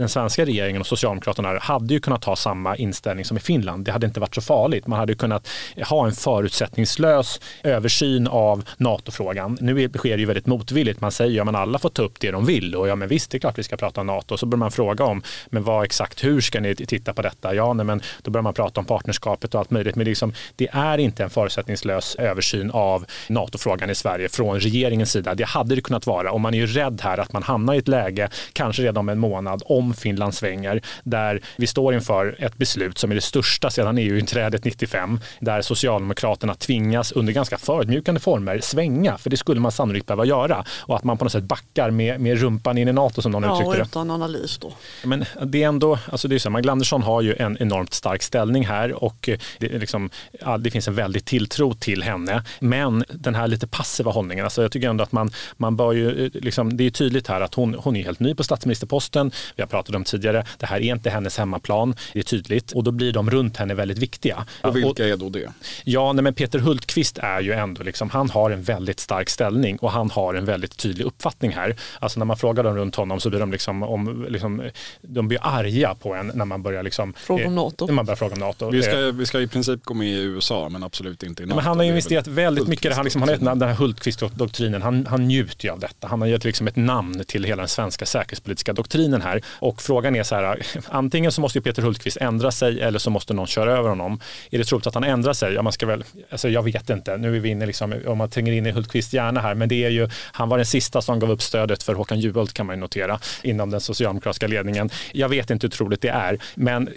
den 0.01 0.09
svenska 0.09 0.45
regeringen 0.45 0.81
och 0.81 0.87
Socialdemokraterna 0.87 1.59
hade 1.59 1.95
ju 1.95 2.01
kunnat 2.01 2.25
ha 2.25 2.37
samma 2.37 2.77
inställning 2.77 3.25
som 3.25 3.37
i 3.37 3.41
Finland. 3.41 3.85
Det 3.85 3.93
hade 3.93 4.07
inte 4.07 4.21
varit 4.21 4.35
så 4.35 4.41
farligt. 4.41 4.87
Man 4.87 4.99
hade 4.99 5.15
kunnat 5.15 5.49
ha 5.89 6.07
en 6.07 6.13
förutsättningslös 6.13 7.41
översyn 7.63 8.27
av 8.27 8.65
NATO-frågan. 8.77 9.59
Nu 9.61 9.89
sker 9.89 10.17
det 10.17 10.21
ju 10.21 10.27
väldigt 10.27 10.47
motvilligt. 10.47 11.01
Man 11.01 11.13
säger 11.13 11.43
att 11.43 11.53
ja, 11.53 11.59
alla 11.59 11.79
får 11.79 11.89
ta 11.89 12.03
upp 12.03 12.21
det 12.21 12.31
de 12.31 12.47
vill 12.47 12.75
och 12.75 12.89
ja 12.89 12.97
men 12.97 13.09
visst, 13.09 13.31
det 13.31 13.37
är 13.37 13.39
klart 13.39 13.59
vi 13.59 13.63
ska 13.63 13.77
prata 13.77 14.01
om 14.01 14.07
NATO. 14.07 14.37
Så 14.37 14.47
börjar 14.47 14.59
man 14.59 14.71
fråga 14.71 15.05
om, 15.05 15.23
men 15.47 15.63
vad 15.63 15.85
exakt, 15.85 16.25
hur 16.25 16.41
ska 16.41 16.61
ni 16.61 16.75
titta 16.75 17.13
på 17.13 17.23
detta? 17.23 17.55
Ja, 17.55 17.73
nej, 17.73 17.87
men 17.87 18.03
då 18.23 18.31
börjar 18.31 18.43
man 18.43 18.55
prata 18.55 18.81
om 18.81 18.87
partnerskapet 18.87 19.55
och 19.55 19.61
allt 19.61 19.71
möjligt. 19.71 19.97
Men 19.97 20.05
liksom, 20.05 20.33
det 20.57 20.69
är 20.73 20.99
inte 20.99 21.25
en 21.25 21.31
förutsättningslös 21.31 22.15
översyn 22.15 22.71
av 22.71 23.05
NATO-frågan 23.29 23.91
i 23.91 23.95
Sverige 23.95 24.29
från 24.29 24.61
regeringens 24.61 25.13
sida. 25.13 25.35
Det 25.35 25.47
hade 25.47 25.75
det 25.75 25.81
kunnat 25.81 26.07
vara 26.07 26.33
och 26.33 26.41
man 26.41 26.55
är 26.55 26.59
ju 26.59 26.67
rädd 26.67 27.01
här 27.05 27.19
att 27.19 27.33
man 27.33 27.43
hamnar 27.43 27.75
i 27.75 27.79
ett 27.79 27.89
läge, 27.89 28.29
kanske 28.53 28.83
redan 28.83 28.97
om 28.97 29.09
en 29.09 29.19
månad, 29.19 29.63
om 29.67 29.90
Finland 29.95 30.35
svänger, 30.35 30.83
där 31.03 31.41
vi 31.57 31.67
står 31.67 31.95
inför 31.95 32.37
ett 32.39 32.57
beslut 32.57 32.99
som 32.99 33.11
är 33.11 33.15
det 33.15 33.21
största 33.21 33.71
sedan 33.71 33.99
EU-inträdet 33.99 34.65
95, 34.65 35.21
där 35.41 35.63
Socialdemokraterna 35.63 36.55
tvingas 36.55 37.13
under 37.13 37.33
ganska 37.33 37.59
förödmjukande 37.59 38.21
former 38.21 38.61
svänga, 38.61 39.19
för 39.19 39.31
det 39.31 39.37
skulle 39.37 39.61
man 39.61 39.73
sannolikt 39.73 40.07
behöva 40.07 40.25
göra, 40.25 40.65
och 40.71 40.97
att 40.97 41.05
man 41.05 41.19
på 41.19 41.25
något 41.25 41.33
sätt 41.33 41.45
backar 41.45 41.91
med, 41.91 42.21
med 42.21 42.41
rumpan 42.41 42.79
in 42.79 42.89
i 42.89 42.93
NATO 42.93 43.23
som 43.23 43.33
någon 43.33 43.43
ja, 43.43 43.55
uttryckte 43.55 43.73
det. 43.73 43.79
Ja, 43.79 43.85
utan 43.85 44.11
analys 44.11 44.59
då. 44.59 44.73
Men 45.05 45.25
det 45.43 45.63
är 45.63 45.69
ändå, 45.69 45.99
alltså 46.07 46.29
det 46.29 46.35
är 46.35 46.39
så, 46.39 46.51
Magdalena 46.51 46.73
Andersson 46.73 47.03
har 47.03 47.23
ju 47.23 47.35
en 47.35 47.57
enormt 47.61 47.95
stark 47.95 48.23
ställning 48.23 48.67
här 48.67 49.05
och 49.05 49.29
det, 49.59 49.69
liksom, 49.69 50.11
det 50.59 50.71
finns 50.71 50.89
en 50.89 50.95
väldig 50.95 51.25
tilltro 51.25 51.75
till 51.75 52.03
henne. 52.03 52.43
Men 52.61 53.05
den 53.09 53.35
här 53.35 53.49
lite 53.49 53.67
passiva 53.67 54.11
hållningen, 54.11 54.45
alltså 54.45 54.63
jag 54.63 54.73
tycker 54.73 54.89
ändå 54.89 55.05
att 55.05 55.13
man, 55.13 55.31
man 55.57 55.77
bör 55.77 55.93
ju, 55.93 56.31
liksom, 56.35 56.77
det 56.77 56.87
är 56.87 56.91
tydligt 56.91 57.29
här 57.29 57.41
att 57.41 57.55
hon, 57.55 57.75
hon 57.75 57.97
är 57.97 58.05
helt 58.05 58.21
ny 58.21 58.35
på 58.35 58.45
statsministerposten. 58.45 59.31
Vi 59.57 59.63
har 59.63 59.69
pratade 59.81 59.97
om 59.97 60.05
tidigare. 60.05 60.45
Det 60.59 60.67
här 60.67 60.77
är 60.77 60.93
inte 60.93 61.11
hennes 61.11 61.39
hemmaplan, 61.39 61.95
det 62.13 62.19
är 62.19 62.23
tydligt. 62.23 62.73
Och 62.73 62.85
då 62.85 62.91
blir 62.91 63.13
de 63.13 63.31
runt 63.31 63.57
henne 63.57 63.75
väldigt 63.75 63.99
viktiga. 63.99 64.47
Och 64.63 64.77
vilka 64.77 65.09
är 65.09 65.17
då 65.17 65.29
det? 65.29 65.53
Ja, 65.85 66.13
nej, 66.13 66.23
men 66.23 66.35
Peter 66.35 66.59
Hultqvist 66.59 67.19
är 67.19 67.41
ju 67.41 67.53
ändå, 67.53 67.83
liksom, 67.83 68.11
han 68.11 68.31
har 68.31 68.51
en 68.51 68.63
väldigt 68.63 69.01
stark 69.01 69.31
ställning 69.31 69.79
och 69.79 69.91
han 69.91 70.11
har 70.11 70.35
en 70.35 70.45
väldigt 70.45 70.77
tydlig 70.77 71.05
uppfattning 71.05 71.53
här. 71.53 71.77
Alltså 71.99 72.19
när 72.19 72.27
man 72.27 72.37
frågar 72.37 72.65
dem 72.65 72.77
runt 72.77 72.97
honom 72.97 73.21
så 73.21 73.31
blir 73.31 73.41
de 73.41 73.53
liksom, 73.53 73.83
om, 73.83 74.27
liksom, 74.29 74.63
de 75.03 75.29
blir 75.29 75.39
arga 75.43 75.95
på 75.95 76.15
en 76.15 76.33
när 76.35 76.45
man 76.45 76.63
börjar 76.63 76.83
liksom, 76.83 77.13
fråga 77.13 77.47
om 77.47 77.55
NATO. 77.55 77.87
När 77.87 77.95
man 77.95 78.07
börjar 78.07 78.17
fråga 78.17 78.33
om 78.35 78.41
NATO. 78.41 78.71
Vi 78.71 78.83
ska, 78.83 79.07
eh, 79.07 79.13
vi 79.13 79.27
ska 79.27 79.41
i 79.41 79.49
princip 79.49 79.85
gå 79.85 79.95
med 79.95 80.09
i 80.09 80.23
USA 80.23 80.69
men 80.69 80.83
absolut 80.83 81.23
inte 81.23 81.43
i 81.43 81.47
NATO. 81.47 81.57
Men 81.57 81.65
han 81.65 81.79
har 81.79 81.85
investerat 81.85 82.27
väldigt 82.27 82.69
mycket, 82.69 82.97
han, 82.97 83.05
liksom, 83.05 83.23
han 83.23 83.29
har 83.29 83.55
den 83.55 83.69
här 83.69 83.75
Hultqvist-doktrinen, 83.75 84.83
han, 84.83 85.07
han 85.07 85.29
njuter 85.29 85.65
ju 85.65 85.73
av 85.73 85.81
detta. 85.81 86.09
Han 86.09 86.21
har 86.21 86.29
gett 86.29 86.45
liksom 86.45 86.67
ett 86.69 86.77
namn 86.77 87.25
till 87.27 87.45
hela 87.45 87.63
den 87.63 87.69
svenska 87.69 88.07
säkerhetspolitiska 88.07 88.73
doktrinen 88.73 89.23
här. 89.23 89.43
Och 89.49 89.70
och 89.71 89.83
frågan 89.83 90.17
är 90.17 90.23
så 90.23 90.35
här, 90.35 90.67
antingen 90.89 91.33
så 91.33 91.41
måste 91.41 91.61
Peter 91.61 91.83
Hultqvist 91.83 92.17
ändra 92.17 92.51
sig 92.51 92.81
eller 92.81 92.99
så 92.99 93.11
måste 93.11 93.35
någon 93.35 93.47
köra 93.47 93.73
över 93.73 93.89
honom. 93.89 94.21
Är 94.51 94.59
det 94.59 94.65
troligt 94.65 94.87
att 94.87 94.95
han 94.95 95.05
ändrar 95.05 95.33
sig? 95.33 95.55
Ja, 95.55 95.63
man 95.63 95.73
ska 95.73 95.87
väl, 95.87 96.05
alltså 96.31 96.49
jag 96.49 96.63
vet 96.63 96.91
inte, 96.91 97.17
nu 97.17 97.37
är 97.37 97.41
vi 97.41 97.49
inne 97.49 97.67
liksom, 97.67 97.95
om 98.07 98.19
man 98.19 98.31
tränger 98.31 98.53
in 98.53 98.67
i 98.67 98.71
Hultqvists 98.71 99.15
hjärna 99.15 99.41
här, 99.41 99.55
men 99.55 99.69
det 99.69 99.85
är 99.85 99.91
ju, 99.91 100.09
han 100.33 100.49
var 100.49 100.57
den 100.57 100.67
sista 100.67 101.03
som 101.03 101.19
gav 101.19 101.31
upp 101.31 101.43
stödet 101.43 101.83
för 101.83 101.95
Håkan 101.95 102.21
Juholt 102.21 102.55
kan 102.55 102.67
man 102.67 102.77
ju 102.77 102.81
notera 102.81 103.21
inom 103.43 103.71
den 103.71 103.81
socialdemokratiska 103.81 104.47
ledningen. 104.47 104.91
Jag 105.13 105.29
vet 105.29 105.51
inte 105.51 105.67
hur 105.67 105.71
troligt 105.71 106.03
det 106.03 106.09
är, 106.09 106.39
men 106.55 106.89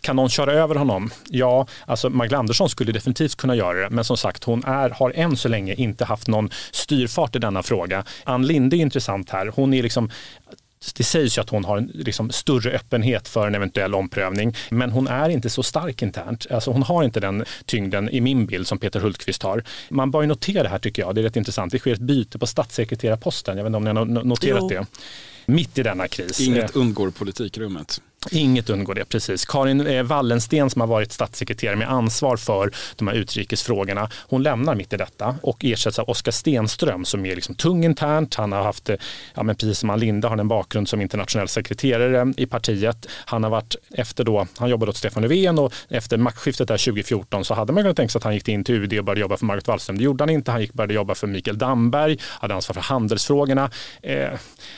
kan 0.00 0.16
någon 0.16 0.28
köra 0.28 0.52
över 0.52 0.74
honom? 0.74 1.10
Ja, 1.28 1.66
alltså 1.86 2.10
Magdalena 2.10 2.40
Andersson 2.40 2.68
skulle 2.68 2.92
definitivt 2.92 3.36
kunna 3.36 3.54
göra 3.54 3.78
det, 3.78 3.90
men 3.90 4.04
som 4.04 4.16
sagt, 4.16 4.44
hon 4.44 4.64
är, 4.64 4.90
har 4.90 5.12
än 5.14 5.36
så 5.36 5.48
länge 5.48 5.74
inte 5.74 6.04
haft 6.04 6.28
någon 6.28 6.50
styrfart 6.72 7.36
i 7.36 7.38
denna 7.38 7.62
fråga. 7.62 8.04
Ann 8.24 8.46
Linde 8.46 8.76
är 8.76 8.78
intressant 8.78 9.30
här. 9.30 9.52
Hon 9.54 9.74
är 9.74 9.82
liksom 9.82 10.10
det 10.96 11.04
sägs 11.04 11.38
ju 11.38 11.42
att 11.42 11.50
hon 11.50 11.64
har 11.64 11.76
en 11.76 11.90
liksom, 11.94 12.30
större 12.30 12.70
öppenhet 12.70 13.28
för 13.28 13.46
en 13.46 13.54
eventuell 13.54 13.94
omprövning, 13.94 14.56
men 14.70 14.90
hon 14.90 15.06
är 15.08 15.28
inte 15.28 15.50
så 15.50 15.62
stark 15.62 16.02
internt. 16.02 16.46
Alltså, 16.50 16.70
hon 16.70 16.82
har 16.82 17.04
inte 17.04 17.20
den 17.20 17.44
tyngden 17.64 18.10
i 18.10 18.20
min 18.20 18.46
bild 18.46 18.66
som 18.66 18.78
Peter 18.78 19.00
Hultqvist 19.00 19.42
har. 19.42 19.64
Man 19.88 20.10
bör 20.10 20.20
ju 20.20 20.26
notera 20.28 20.62
det 20.62 20.68
här 20.68 20.78
tycker 20.78 21.02
jag, 21.02 21.14
det 21.14 21.20
är 21.20 21.22
rätt 21.22 21.36
intressant. 21.36 21.72
Det 21.72 21.78
sker 21.78 21.92
ett 21.92 22.00
byte 22.00 22.38
på 22.38 22.46
statssekreterarposten, 22.46 23.56
jag 23.56 23.64
vet 23.64 23.68
inte 23.68 23.76
om 23.76 23.84
ni 23.84 24.14
har 24.16 24.24
noterat 24.24 24.60
jo. 24.62 24.68
det 24.68 24.86
mitt 25.46 25.78
i 25.78 25.82
denna 25.82 26.08
kris. 26.08 26.40
Inget 26.40 26.76
undgår 26.76 27.10
politikrummet. 27.10 28.00
Inget 28.30 28.70
undgår 28.70 28.94
det, 28.94 29.04
precis. 29.04 29.44
Karin 29.44 29.86
eh, 29.86 30.02
Wallensten 30.02 30.70
som 30.70 30.80
har 30.80 30.88
varit 30.88 31.12
statssekreterare 31.12 31.76
med 31.76 31.90
ansvar 31.90 32.36
för 32.36 32.70
de 32.96 33.08
här 33.08 33.14
utrikesfrågorna, 33.14 34.10
hon 34.28 34.42
lämnar 34.42 34.74
mitt 34.74 34.92
i 34.92 34.96
detta 34.96 35.36
och 35.42 35.64
ersätts 35.64 35.98
av 35.98 36.08
Oskar 36.08 36.32
Stenström 36.32 37.04
som 37.04 37.26
är 37.26 37.34
liksom 37.34 37.54
tung 37.54 37.84
internt. 37.84 38.34
Han 38.34 38.52
har 38.52 38.62
haft, 38.62 38.88
eh, 38.88 38.96
ja, 39.34 39.42
men 39.42 39.56
precis 39.56 39.78
som 39.78 39.90
Ann 39.90 40.00
Linde, 40.00 40.28
har 40.28 40.38
en 40.38 40.48
bakgrund 40.48 40.88
som 40.88 41.00
internationell 41.00 41.48
sekreterare 41.48 42.32
i 42.36 42.46
partiet. 42.46 43.06
Han 43.10 43.42
har 43.42 43.50
varit 43.50 43.76
efter 43.90 44.24
då, 44.24 44.46
han 44.56 44.70
jobbade 44.70 44.90
åt 44.90 44.96
Stefan 44.96 45.22
Löfven 45.22 45.58
och 45.58 45.72
efter 45.88 46.16
maktskiftet 46.16 46.68
där 46.68 46.78
2014 46.78 47.44
så 47.44 47.54
hade 47.54 47.72
man 47.72 47.82
kunnat 47.82 47.96
tänka 47.96 48.10
sig 48.10 48.18
att 48.18 48.24
han 48.24 48.34
gick 48.34 48.48
in 48.48 48.64
till 48.64 48.74
UD 48.74 48.98
och 48.98 49.04
började 49.04 49.20
jobba 49.20 49.36
för 49.36 49.46
Margot 49.46 49.68
Wallström. 49.68 49.98
Det 49.98 50.04
gjorde 50.04 50.22
han 50.22 50.30
inte. 50.30 50.50
Han 50.50 50.60
gick 50.60 50.72
började 50.72 50.94
jobba 50.94 51.14
för 51.14 51.26
Mikael 51.26 51.58
Damberg, 51.58 52.18
hade 52.22 52.54
ansvar 52.54 52.74
för 52.74 52.80
handelsfrågorna. 52.80 53.70
Eh, 54.02 54.30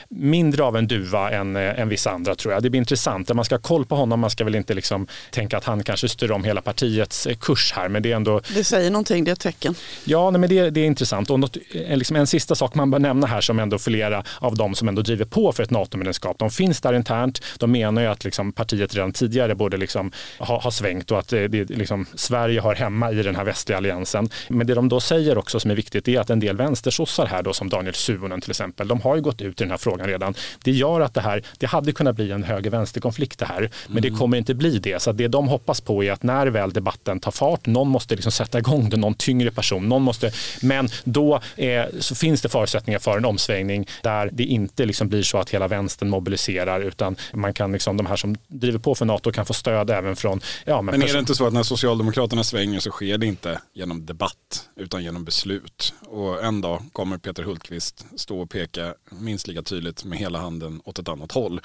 mindre 0.09 0.65
av 0.65 0.77
en 0.77 0.87
duva 0.87 1.31
än, 1.31 1.57
eh, 1.57 1.81
än 1.81 1.89
vissa 1.89 2.11
andra 2.11 2.35
tror 2.35 2.55
jag. 2.55 2.63
Det 2.63 2.71
blir 2.71 2.79
intressant 2.79 3.31
man 3.39 3.45
ska 3.45 3.55
ha 3.55 3.61
koll 3.61 3.87
på 3.87 3.97
honom. 3.97 4.21
Man 4.21 4.31
ska 4.31 4.45
väl 4.45 4.55
inte 4.55 4.75
liksom 4.75 5.07
tänka 5.31 5.57
att 5.57 5.65
han 5.65 5.83
kanske 5.83 6.09
styr 6.09 6.31
om 6.31 6.45
hela 6.45 6.63
partiets 6.63 7.27
eh, 7.27 7.37
kurs 7.37 7.73
här. 7.77 7.89
Men 7.89 8.03
det 8.03 8.13
är 8.13 8.17
ändå... 8.17 8.41
Det 8.55 8.65
säger 8.65 8.91
någonting, 8.91 9.25
det 9.25 9.31
är 9.31 9.33
ett 9.33 9.41
tecken. 9.41 9.75
Ja, 10.05 10.31
nej, 10.31 10.41
men 10.41 10.51
det, 10.51 10.71
det 10.71 10.81
är 10.81 10.85
intressant. 10.85 11.31
Och 11.31 11.41
något, 11.41 11.57
eh, 11.71 11.97
liksom 11.97 12.17
en 12.17 12.27
sista 12.27 12.55
sak 12.55 12.75
man 12.75 12.91
bör 12.91 12.99
nämna 12.99 13.27
här 13.27 13.41
som 13.41 13.59
ändå 13.59 13.79
flera 13.79 14.25
av 14.39 14.57
de 14.57 14.75
som 14.75 14.89
ändå 14.89 15.03
driver 15.03 15.25
på 15.25 15.53
för 15.53 15.63
ett 15.63 15.71
NATO-medlemskap, 15.71 16.39
de 16.39 16.51
finns 16.51 16.81
där 16.81 16.93
internt. 16.93 17.43
De 17.59 17.73
menar 17.73 18.03
ju 18.03 18.09
att 18.09 18.25
liksom 18.25 18.53
partiet 18.53 18.95
redan 18.95 19.13
tidigare 19.13 19.55
borde 19.55 19.77
liksom 19.77 20.13
ha, 20.39 20.61
ha 20.61 20.71
svängt 20.71 21.11
och 21.11 21.19
att 21.19 21.33
eh, 21.33 21.43
det, 21.43 21.71
liksom, 21.71 22.07
Sverige 22.15 22.61
har 22.61 22.75
hemma 22.75 23.13
i 23.13 23.23
den 23.23 23.37
här 23.37 23.45
västliga 23.45 23.77
alliansen. 23.77 24.29
Men 24.49 24.67
det 24.67 24.75
de 24.75 24.89
då 24.89 25.01
säger 25.01 25.39
också 25.39 25.61
som 25.61 25.71
är 25.71 25.75
viktigt 25.75 26.09
är 26.09 26.21
att 26.21 26.31
en 26.31 26.41
del 26.41 26.57
vänstersossar 26.57 27.27
här 27.27 27.43
då 27.43 27.53
som 27.53 27.69
Daniel 27.69 27.95
Suhonen 27.95 28.41
till 28.41 28.51
exempel, 28.51 28.89
de 28.89 29.01
har 29.01 29.17
ju 29.17 29.23
gått 29.23 29.43
ut 29.43 29.61
i 29.61 29.65
den 29.65 29.71
här 29.71 29.79
frågan 29.79 30.07
redan. 30.07 30.35
Det 30.65 30.71
gör 30.71 31.01
att 31.01 31.15
det 31.15 31.21
här, 31.21 31.43
det 31.59 31.67
hade 31.67 31.93
kunnat 31.93 32.17
bli 32.17 32.31
en 32.31 32.43
höger-vänster-konflikt 32.43 33.18
det 33.19 33.45
här. 33.45 33.71
Men 33.89 34.03
det 34.03 34.09
mm. 34.09 34.19
kommer 34.19 34.37
inte 34.37 34.55
bli 34.55 34.79
det. 34.79 35.03
Så 35.03 35.13
det 35.13 35.29
de 35.29 35.49
hoppas 35.49 35.81
på 35.81 36.05
är 36.05 36.13
att 36.13 36.23
när 36.23 36.47
väl 36.47 36.73
debatten 36.73 37.21
tar 37.21 37.31
fart, 37.31 37.67
någon 37.67 37.89
måste 37.89 38.15
liksom 38.15 38.33
sätta 38.33 38.59
igång 38.59 38.91
det, 38.91 38.97
någon 38.97 39.15
tyngre 39.15 39.51
person. 39.51 39.89
Någon 39.89 40.03
måste, 40.03 40.33
men 40.63 40.89
då 41.05 41.41
är, 41.57 41.91
så 42.01 42.15
finns 42.15 42.43
det 42.43 42.49
förutsättningar 42.49 42.99
för 42.99 43.19
en 43.19 43.25
omsvängning 43.25 43.87
där 44.03 44.31
det 44.33 44.45
inte 44.45 44.87
liksom 44.87 45.09
blir 45.09 45.23
så 45.23 45.39
att 45.39 45.51
hela 45.51 45.69
vänstern 45.69 46.09
mobiliserar 46.11 46.81
utan 46.81 47.17
man 47.33 47.55
kan 47.55 47.73
liksom, 47.73 47.97
de 47.97 48.07
här 48.07 48.17
som 48.17 48.37
driver 48.47 48.79
på 48.79 48.95
för 48.95 49.05
NATO 49.05 49.33
kan 49.33 49.47
få 49.47 49.55
stöd 49.55 49.91
även 49.91 50.17
från... 50.17 50.41
Ja, 50.65 50.83
men, 50.83 50.99
men 50.99 51.09
är 51.09 51.13
det 51.13 51.19
inte 51.19 51.35
så 51.35 51.47
att 51.47 51.53
när 51.53 51.63
Socialdemokraterna 51.63 52.45
svänger 52.45 52.81
så 52.81 52.91
sker 52.91 53.19
det 53.19 53.27
inte 53.27 53.61
genom 53.75 54.07
debatt 54.07 54.69
utan 54.77 55.05
genom 55.05 55.25
beslut? 55.25 55.95
Och 56.07 56.45
en 56.45 56.61
dag 56.61 56.83
kommer 56.93 57.19
Peter 57.19 57.43
Hultqvist 57.43 58.07
stå 58.17 58.41
och 58.41 58.51
peka 58.51 58.95
minst 59.11 59.49
lika 59.49 59.63
tydligt 59.63 60.05
med 60.05 60.19
hela 60.19 60.39
handen 60.39 60.81
åt 60.85 60.99
ett 60.99 61.09
annat 61.09 61.33
håll 61.33 61.61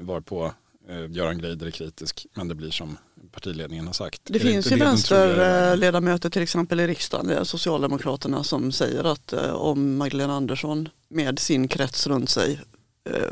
varpå 0.00 0.44
Eh, 0.46 0.52
Göran 1.08 1.38
Greider 1.38 1.66
är 1.66 1.70
kritisk 1.70 2.26
men 2.34 2.48
det 2.48 2.54
blir 2.54 2.70
som 2.70 2.96
partiledningen 3.32 3.86
har 3.86 3.92
sagt. 3.92 4.22
Det 4.24 4.38
är 4.38 4.40
finns 4.40 4.72
ju 4.72 4.76
vänsterledamöter 4.76 6.30
till 6.30 6.42
exempel 6.42 6.80
i 6.80 6.86
riksdagen, 6.86 7.44
Socialdemokraterna 7.44 8.44
som 8.44 8.72
säger 8.72 9.04
att 9.04 9.32
eh, 9.32 9.50
om 9.50 9.96
Magdalena 9.96 10.34
Andersson 10.34 10.88
med 11.08 11.38
sin 11.38 11.68
krets 11.68 12.06
runt 12.06 12.30
sig 12.30 12.52
Eh, 12.52 12.77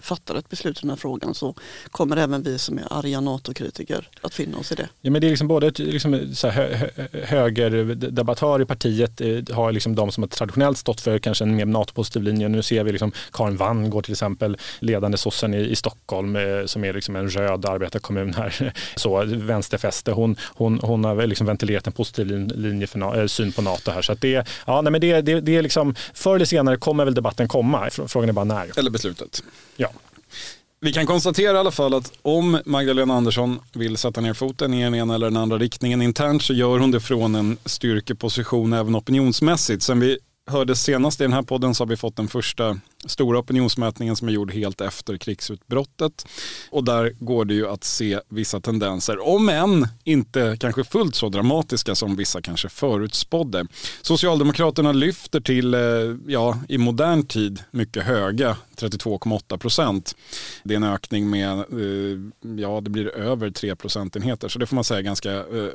fattar 0.00 0.34
ett 0.34 0.48
beslut 0.48 0.78
i 0.78 0.80
den 0.80 0.90
här 0.90 0.96
frågan 0.96 1.34
så 1.34 1.54
kommer 1.90 2.16
även 2.16 2.42
vi 2.42 2.58
som 2.58 2.78
är 2.78 2.84
arga 2.90 3.20
NATO-kritiker 3.20 4.08
att 4.20 4.34
finna 4.34 4.58
oss 4.58 4.72
i 4.72 4.74
det. 4.74 4.88
Ja, 5.00 5.10
men 5.10 5.20
det 5.20 5.26
är 5.26 5.30
liksom 5.30 5.48
både 5.48 5.72
liksom, 5.76 6.34
så 6.34 6.48
hö, 6.48 6.74
hö, 6.74 7.06
högerdebattör 7.12 8.62
i 8.62 8.64
partiet 8.64 9.20
eh, 9.20 9.54
har 9.56 9.72
liksom 9.72 9.94
de 9.94 10.12
som 10.12 10.22
har 10.22 10.28
traditionellt 10.28 10.78
stått 10.78 11.00
för 11.00 11.18
kanske 11.18 11.44
en 11.44 11.56
mer 11.56 11.66
NATO-positiv 11.66 12.22
linje. 12.22 12.48
Nu 12.48 12.62
ser 12.62 12.84
vi 12.84 12.92
liksom 12.92 13.12
Karin 13.32 13.56
Wanngård 13.56 14.04
till 14.04 14.12
exempel, 14.12 14.56
ledande 14.80 15.18
sossen 15.18 15.54
i, 15.54 15.58
i 15.58 15.76
Stockholm 15.76 16.36
eh, 16.36 16.42
som 16.66 16.84
är 16.84 16.92
liksom 16.92 17.16
en 17.16 17.28
röd 17.28 17.66
arbetarkommun 17.66 18.34
här. 18.34 18.72
Så, 18.96 19.24
vänsterfäste. 19.26 20.12
Hon, 20.12 20.36
hon, 20.44 20.80
hon 20.82 21.04
har 21.04 21.26
liksom 21.26 21.46
ventilerat 21.46 21.86
en 21.86 21.92
positiv 21.92 22.26
linje 22.54 22.86
för, 22.86 23.26
syn 23.26 23.52
på 23.52 23.62
NATO 23.62 23.90
här. 23.90 24.02
Så 24.02 24.12
att 24.12 24.20
det, 24.20 24.46
ja, 24.66 24.80
nej, 24.80 24.92
men 24.92 25.00
det, 25.00 25.20
det, 25.20 25.40
det 25.40 25.56
är 25.56 25.62
liksom, 25.62 25.94
förr 26.14 26.34
eller 26.34 26.44
senare 26.44 26.76
kommer 26.76 27.04
väl 27.04 27.14
debatten 27.14 27.48
komma. 27.48 27.90
Frågan 27.90 28.28
är 28.28 28.32
bara 28.32 28.44
när. 28.44 28.78
Eller 28.78 28.90
beslutet. 28.90 29.42
Ja. 29.76 29.90
Vi 30.80 30.92
kan 30.92 31.06
konstatera 31.06 31.56
i 31.56 31.60
alla 31.60 31.70
fall 31.70 31.94
att 31.94 32.12
om 32.22 32.60
Magdalena 32.64 33.14
Andersson 33.14 33.60
vill 33.72 33.96
sätta 33.96 34.20
ner 34.20 34.34
foten 34.34 34.74
i 34.74 34.82
den 34.82 34.94
ena 34.94 35.14
eller 35.14 35.26
den 35.26 35.36
andra 35.36 35.58
riktningen 35.58 36.02
internt 36.02 36.42
så 36.42 36.52
gör 36.52 36.78
hon 36.78 36.90
det 36.90 37.00
från 37.00 37.34
en 37.34 37.56
styrkeposition 37.64 38.72
även 38.72 38.96
opinionsmässigt. 38.96 39.82
Sen 39.82 40.00
vi 40.00 40.18
hörde 40.50 40.76
senast 40.76 41.20
i 41.20 41.24
den 41.24 41.32
här 41.32 41.42
podden 41.42 41.74
så 41.74 41.84
har 41.84 41.88
vi 41.88 41.96
fått 41.96 42.16
den 42.16 42.28
första 42.28 42.78
stora 43.06 43.38
opinionsmätningen 43.38 44.16
som 44.16 44.28
är 44.28 44.32
gjord 44.32 44.52
helt 44.52 44.80
efter 44.80 45.16
krigsutbrottet. 45.16 46.26
Och 46.70 46.84
där 46.84 47.12
går 47.18 47.44
det 47.44 47.54
ju 47.54 47.68
att 47.68 47.84
se 47.84 48.20
vissa 48.28 48.60
tendenser, 48.60 49.26
om 49.26 49.48
än 49.48 49.88
inte 50.04 50.56
kanske 50.60 50.84
fullt 50.84 51.14
så 51.14 51.28
dramatiska 51.28 51.94
som 51.94 52.16
vissa 52.16 52.42
kanske 52.42 52.68
förutspådde. 52.68 53.66
Socialdemokraterna 54.02 54.92
lyfter 54.92 55.40
till, 55.40 55.74
eh, 55.74 55.80
ja, 56.26 56.58
i 56.68 56.78
modern 56.78 57.26
tid 57.26 57.62
mycket 57.70 58.02
höga 58.02 58.56
32,8 58.76 59.58
procent. 59.58 60.16
Det 60.62 60.74
är 60.74 60.76
en 60.76 60.84
ökning 60.84 61.30
med, 61.30 61.52
eh, 61.52 62.18
ja 62.58 62.80
det 62.80 62.90
blir 62.90 63.16
över 63.16 63.50
3 63.50 63.76
procentenheter 63.76 64.48
så 64.48 64.58
det 64.58 64.66
får 64.66 64.74
man 64.74 64.84
säga 64.84 65.02
ganska, 65.02 65.32
eh, 65.32 65.70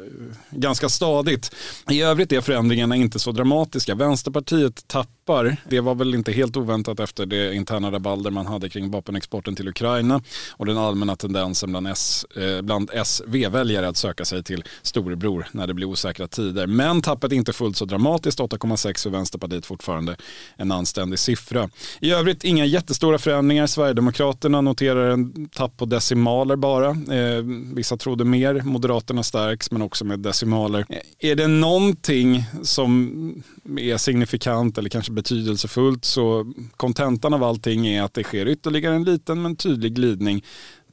ganska 0.50 0.90
stadigt. 0.90 1.56
I 1.90 2.02
övrigt 2.02 2.32
är 2.32 2.42
förändringarna 2.42 2.96
inte 2.96 3.20
så 3.20 3.32
dramatiska. 3.32 3.96
Vänsterpartiet 3.96 4.88
tappar, 4.88 5.58
det 5.70 5.80
var 5.80 5.96
väl 5.96 6.16
inte 6.16 6.32
helt 6.32 6.58
oväntat 6.58 7.00
efter 7.00 7.26
det 7.26 7.56
interna 7.56 7.92
rabalder 7.92 8.32
man 8.32 8.46
hade 8.46 8.70
kring 8.70 8.92
vapenexporten 8.92 9.56
till 9.56 9.68
Ukraina 9.68 10.22
och 10.52 10.66
den 10.66 10.78
allmänna 10.78 11.16
tendensen 11.16 11.72
bland, 11.72 11.88
S, 11.88 12.26
eh, 12.36 12.62
bland 12.62 12.90
SV-väljare 13.06 13.88
att 13.88 13.98
söka 13.98 14.26
sig 14.26 14.44
till 14.44 14.64
storebror 14.82 15.48
när 15.52 15.68
det 15.68 15.74
blir 15.74 15.88
osäkra 15.88 16.28
tider. 16.28 16.68
Men 16.68 17.02
tappet 17.02 17.32
är 17.32 17.36
inte 17.36 17.54
fullt 17.54 17.78
så 17.78 17.86
dramatiskt, 17.86 18.40
8,6 18.40 19.04
för 19.04 19.10
Vänsterpartiet 19.10 19.66
fortfarande 19.66 20.16
en 20.56 20.72
anständig 20.72 21.20
siffra. 21.20 21.70
I 22.00 22.12
övrigt 22.12 22.44
inga 22.44 22.66
jättestora 22.92 23.18
förändringar. 23.18 23.68
Sverigedemokraterna 23.68 24.62
noterar 24.62 25.10
en 25.10 25.50
tapp 25.50 25.78
på 25.78 25.86
decimaler 25.86 26.56
bara. 26.56 26.90
Eh, 26.90 27.44
vissa 27.76 27.98
trodde 27.98 28.26
mer, 28.26 28.62
Moderaterna 28.62 29.24
stärks 29.24 29.72
men 29.72 29.82
också 29.82 30.06
med 30.06 30.20
decimaler. 30.20 30.86
Eh, 30.90 31.32
är 31.32 31.36
det 31.36 31.48
någonting 31.48 32.44
som 32.64 33.44
är 33.78 33.98
signifikant 33.98 34.78
eller 34.78 34.90
kanske 34.90 35.12
betydelsefullt 35.12 36.06
så 36.06 36.54
kontentan 36.78 37.34
av 37.34 37.44
allting 37.44 37.88
är 37.88 38.04
att 38.04 38.14
det 38.14 38.24
sker 38.24 38.48
ytterligare 38.48 38.96
en 38.96 39.04
liten 39.04 39.42
men 39.42 39.56
tydlig 39.56 39.94
glidning 39.94 40.44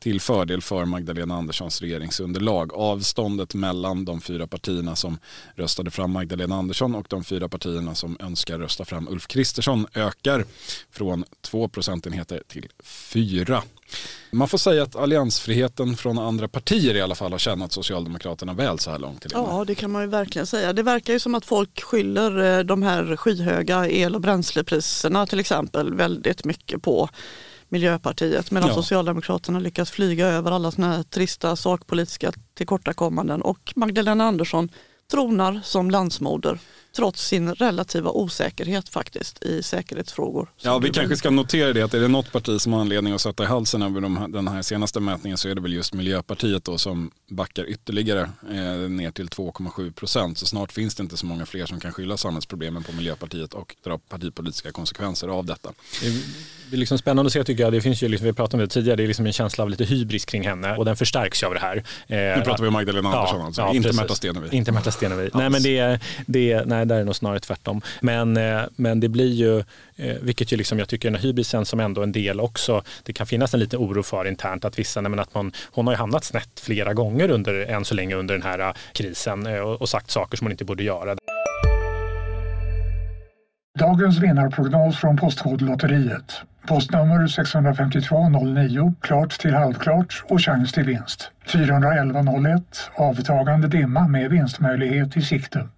till 0.08 0.20
fördel 0.20 0.62
för 0.62 0.84
Magdalena 0.84 1.34
Anderssons 1.34 1.80
regeringsunderlag. 1.80 2.74
Avståndet 2.74 3.54
mellan 3.54 4.04
de 4.04 4.20
fyra 4.20 4.46
partierna 4.46 4.96
som 4.96 5.18
röstade 5.54 5.90
fram 5.90 6.10
Magdalena 6.10 6.56
Andersson 6.56 6.94
och 6.94 7.06
de 7.08 7.24
fyra 7.24 7.48
partierna 7.48 7.94
som 7.94 8.16
önskar 8.20 8.58
rösta 8.58 8.84
fram 8.84 9.08
Ulf 9.08 9.26
Kristersson 9.26 9.86
ökar 9.94 10.44
från 10.90 11.24
två 11.40 11.68
procentenheter 11.68 12.42
till 12.48 12.68
fyra. 12.82 13.62
Man 14.30 14.48
får 14.48 14.58
säga 14.58 14.82
att 14.82 14.96
alliansfriheten 14.96 15.96
från 15.96 16.18
andra 16.18 16.48
partier 16.48 16.94
i 16.94 17.00
alla 17.00 17.14
fall 17.14 17.32
har 17.32 17.38
tjänat 17.38 17.72
Socialdemokraterna 17.72 18.52
väl 18.52 18.78
så 18.78 18.90
här 18.90 18.98
långt. 18.98 19.26
Ja, 19.30 19.64
det 19.66 19.74
kan 19.74 19.90
man 19.90 20.02
ju 20.02 20.08
verkligen 20.08 20.46
säga. 20.46 20.72
Det 20.72 20.82
verkar 20.82 21.12
ju 21.12 21.20
som 21.20 21.34
att 21.34 21.44
folk 21.44 21.82
skyller 21.82 22.58
eh, 22.58 22.64
de 22.64 22.82
här 22.82 23.16
skyhöga 23.16 23.88
el 23.88 24.14
och 24.14 24.20
bränslepriserna 24.20 25.26
till 25.26 25.40
exempel 25.40 25.94
väldigt 25.94 26.44
mycket 26.44 26.82
på 26.82 27.08
Miljöpartiet 27.68 28.50
medan 28.50 28.68
ja. 28.68 28.74
Socialdemokraterna 28.74 29.58
lyckas 29.58 29.90
flyga 29.90 30.26
över 30.26 30.50
alla 30.50 30.70
såna 30.70 30.92
här 30.96 31.02
trista 31.02 31.56
sakpolitiska 31.56 32.32
tillkortakommanden 32.54 33.42
och 33.42 33.72
Magdalena 33.76 34.24
Andersson 34.24 34.68
tronar 35.10 35.60
som 35.64 35.90
landsmoder 35.90 36.58
trots 36.96 37.26
sin 37.26 37.54
relativa 37.54 38.10
osäkerhet 38.10 38.88
faktiskt 38.88 39.42
i 39.42 39.62
säkerhetsfrågor. 39.62 40.50
Ja, 40.56 40.78
vi 40.78 40.90
kanske 40.90 41.16
ska 41.16 41.30
notera 41.30 41.72
det 41.72 41.82
att 41.82 41.94
är 41.94 42.00
det 42.00 42.08
något 42.08 42.32
parti 42.32 42.60
som 42.60 42.72
har 42.72 42.80
anledning 42.80 43.12
att 43.12 43.20
sätta 43.20 43.42
i 43.42 43.46
halsen 43.46 43.82
över 43.82 44.00
de, 44.00 44.32
den 44.32 44.48
här 44.48 44.62
senaste 44.62 45.00
mätningen 45.00 45.38
så 45.38 45.48
är 45.48 45.54
det 45.54 45.60
väl 45.60 45.72
just 45.72 45.94
Miljöpartiet 45.94 46.64
då 46.64 46.78
som 46.78 47.10
backar 47.28 47.70
ytterligare 47.70 48.30
eh, 48.50 48.90
ner 48.90 49.10
till 49.10 49.28
2,7 49.28 49.92
procent. 49.92 50.38
Så 50.38 50.46
snart 50.46 50.72
finns 50.72 50.94
det 50.94 51.02
inte 51.02 51.16
så 51.16 51.26
många 51.26 51.46
fler 51.46 51.66
som 51.66 51.80
kan 51.80 51.92
skylla 51.92 52.16
samhällsproblemen 52.16 52.82
på 52.82 52.92
Miljöpartiet 52.92 53.54
och 53.54 53.76
dra 53.84 53.98
partipolitiska 53.98 54.72
konsekvenser 54.72 55.28
av 55.28 55.46
detta. 55.46 55.72
Det 56.70 56.76
är 56.76 56.78
liksom 56.78 56.98
spännande 56.98 57.26
att 57.26 57.32
se 57.32 57.44
tycker 57.44 57.62
jag. 57.62 57.72
Det 57.72 57.80
finns 57.80 58.02
ju, 58.02 58.08
liksom, 58.08 58.26
vi 58.26 58.32
pratade 58.32 58.62
om 58.62 58.68
det 58.68 58.72
tidigare, 58.72 58.96
det 58.96 59.02
är 59.02 59.06
liksom 59.06 59.26
en 59.26 59.32
känsla 59.32 59.64
av 59.64 59.70
lite 59.70 59.84
hybris 59.84 60.24
kring 60.24 60.48
henne 60.48 60.76
och 60.76 60.84
den 60.84 60.96
förstärks 60.96 61.42
ju 61.42 61.46
av 61.46 61.54
det 61.54 61.60
här. 61.60 61.76
Eh, 61.76 62.38
nu 62.38 62.42
pratar 62.44 62.62
vi 62.62 62.68
om 62.68 62.72
Magdalena 62.72 63.08
ja, 63.08 63.18
Andersson 63.18 63.46
alltså, 63.46 63.62
ja, 63.62 63.74
inte 63.74 63.92
Märta 63.92 64.14
Stenevi. 64.14 64.48
Inte 64.56 64.72
Märta 64.72 64.90
Stenevi. 64.90 65.30
nej 65.34 65.50
men 65.50 65.62
det, 65.62 66.00
det, 66.26 66.64
nej, 66.66 66.77
Nej, 66.78 66.86
där 66.86 67.00
är 67.00 67.04
nog 67.04 67.16
snarare 67.16 67.40
tvärtom. 67.40 67.80
Men, 68.00 68.36
eh, 68.36 68.62
men 68.76 69.00
det 69.00 69.08
blir 69.08 69.32
ju, 69.32 69.58
eh, 69.96 70.16
vilket 70.22 70.52
ju 70.52 70.56
liksom, 70.56 70.78
jag 70.78 70.88
tycker 70.88 71.10
den 71.10 71.14
här 71.14 71.22
hybrisen 71.22 71.64
som 71.64 71.80
ändå 71.80 72.02
en 72.02 72.12
del 72.12 72.40
också, 72.40 72.82
det 73.02 73.12
kan 73.12 73.26
finnas 73.26 73.54
en 73.54 73.60
liten 73.60 73.78
oro 73.78 74.02
för 74.02 74.24
internt 74.24 74.64
att 74.64 74.78
vissa, 74.78 75.00
nej, 75.00 75.10
men 75.10 75.18
att 75.18 75.34
man, 75.34 75.52
hon 75.72 75.86
har 75.86 75.94
ju 75.94 75.98
hamnat 75.98 76.24
snett 76.24 76.60
flera 76.60 76.94
gånger 76.94 77.30
under, 77.30 77.54
än 77.54 77.84
så 77.84 77.94
länge 77.94 78.14
under 78.14 78.34
den 78.34 78.42
här 78.42 78.58
eh, 78.58 78.72
krisen 78.92 79.46
eh, 79.46 79.60
och, 79.60 79.80
och 79.80 79.88
sagt 79.88 80.10
saker 80.10 80.36
som 80.36 80.44
hon 80.44 80.52
inte 80.52 80.64
borde 80.64 80.82
göra. 80.82 81.16
Dagens 83.78 84.18
vinnarprognos 84.18 84.96
från 84.96 85.16
Postkodlotteriet. 85.16 86.42
Postnummer 86.68 87.26
65209, 87.26 88.94
klart 89.00 89.38
till 89.38 89.54
halvklart 89.54 90.24
och 90.28 90.40
chans 90.40 90.72
till 90.72 90.84
vinst. 90.84 91.30
41101, 91.52 92.62
avtagande 92.94 93.68
dimma 93.68 94.08
med 94.08 94.30
vinstmöjlighet 94.30 95.16
i 95.16 95.22
sikte. 95.22 95.68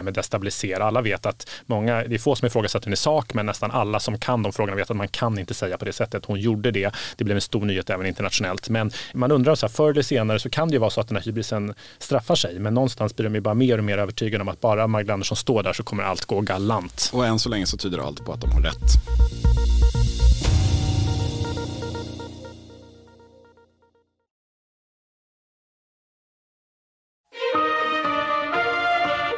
med 0.00 0.14
destabilisera. 0.14 0.84
Alla 0.84 1.02
vet 1.02 1.26
att 1.26 1.50
många, 1.66 2.04
det 2.04 2.14
är 2.14 2.18
få 2.18 2.36
som 2.36 2.46
ifrågasätter 2.46 2.86
henne 2.86 2.94
i 2.94 2.96
sak, 2.96 3.34
men 3.34 3.46
nästan 3.46 3.70
alla 3.70 4.00
som 4.00 4.18
kan 4.18 4.42
de 4.42 4.52
frågorna 4.52 4.76
vet 4.76 4.90
att 4.90 4.96
man 4.96 5.08
kan 5.08 5.38
inte 5.38 5.54
säga 5.54 5.78
på 5.78 5.84
det 5.84 5.92
sättet. 5.92 6.24
Hon 6.24 6.40
gjorde 6.40 6.70
det. 6.70 6.90
Det 7.16 7.24
blev 7.24 7.36
en 7.36 7.40
stor 7.40 7.64
nyhet 7.64 7.90
även 7.90 8.06
internationellt. 8.06 8.68
Men 8.68 8.90
man 9.14 9.32
undrar 9.32 9.54
så 9.54 9.66
här, 9.66 9.72
förr 9.72 9.90
eller 9.90 10.02
senare 10.02 10.38
så 10.38 10.50
kan 10.50 10.68
det 10.68 10.72
ju 10.72 10.78
vara 10.78 10.90
så 10.90 11.00
att 11.00 11.08
den 11.08 11.16
här 11.16 11.24
hybrisen 11.24 11.74
straffar 11.98 12.34
sig. 12.34 12.58
Men 12.58 12.74
någonstans 12.74 13.16
blir 13.16 13.24
de 13.24 13.34
ju 13.34 13.40
bara 13.40 13.54
mer 13.54 13.78
och 13.78 13.84
mer 13.84 13.98
övertygade 13.98 14.42
om 14.42 14.48
att 14.48 14.60
bara 14.60 14.86
Magdalena 14.86 15.14
Andersson 15.14 15.36
står 15.36 15.62
där 15.62 15.72
så 15.72 15.82
kommer 15.82 16.02
allt 16.02 16.24
gå 16.24 16.40
galant. 16.40 17.10
Och 17.12 17.26
än 17.26 17.38
så 17.38 17.48
länge 17.48 17.66
så 17.66 17.76
tyder 17.76 17.98
allt 17.98 18.24
på 18.24 18.32
att 18.32 18.40
de 18.40 18.50
har 18.50 18.60
rätt. 18.60 19.71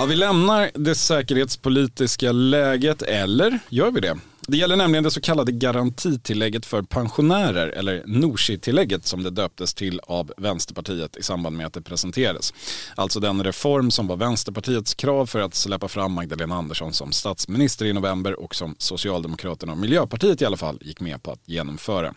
Ja, 0.04 0.08
vi 0.08 0.16
lämnar 0.16 0.70
det 0.75 0.94
säkerhetspolitiska 0.94 2.32
läget, 2.32 3.02
eller 3.02 3.58
gör 3.68 3.90
vi 3.90 4.00
det? 4.00 4.18
Det 4.46 4.56
gäller 4.56 4.76
nämligen 4.76 5.04
det 5.04 5.10
så 5.10 5.20
kallade 5.20 5.52
garantitillägget 5.52 6.66
för 6.66 6.82
pensionärer, 6.82 7.68
eller 7.68 8.02
Nooshi-tillägget 8.06 9.06
som 9.06 9.22
det 9.22 9.30
döptes 9.30 9.74
till 9.74 10.00
av 10.00 10.32
Vänsterpartiet 10.36 11.16
i 11.16 11.22
samband 11.22 11.56
med 11.56 11.66
att 11.66 11.72
det 11.72 11.82
presenterades. 11.82 12.54
Alltså 12.94 13.20
den 13.20 13.44
reform 13.44 13.90
som 13.90 14.06
var 14.06 14.16
Vänsterpartiets 14.16 14.94
krav 14.94 15.26
för 15.26 15.40
att 15.40 15.54
släppa 15.54 15.88
fram 15.88 16.12
Magdalena 16.12 16.54
Andersson 16.54 16.92
som 16.92 17.12
statsminister 17.12 17.84
i 17.84 17.92
november 17.92 18.40
och 18.40 18.54
som 18.54 18.74
Socialdemokraterna 18.78 19.72
och 19.72 19.78
Miljöpartiet 19.78 20.42
i 20.42 20.44
alla 20.44 20.56
fall 20.56 20.78
gick 20.80 21.00
med 21.00 21.22
på 21.22 21.30
att 21.30 21.48
genomföra. 21.48 22.14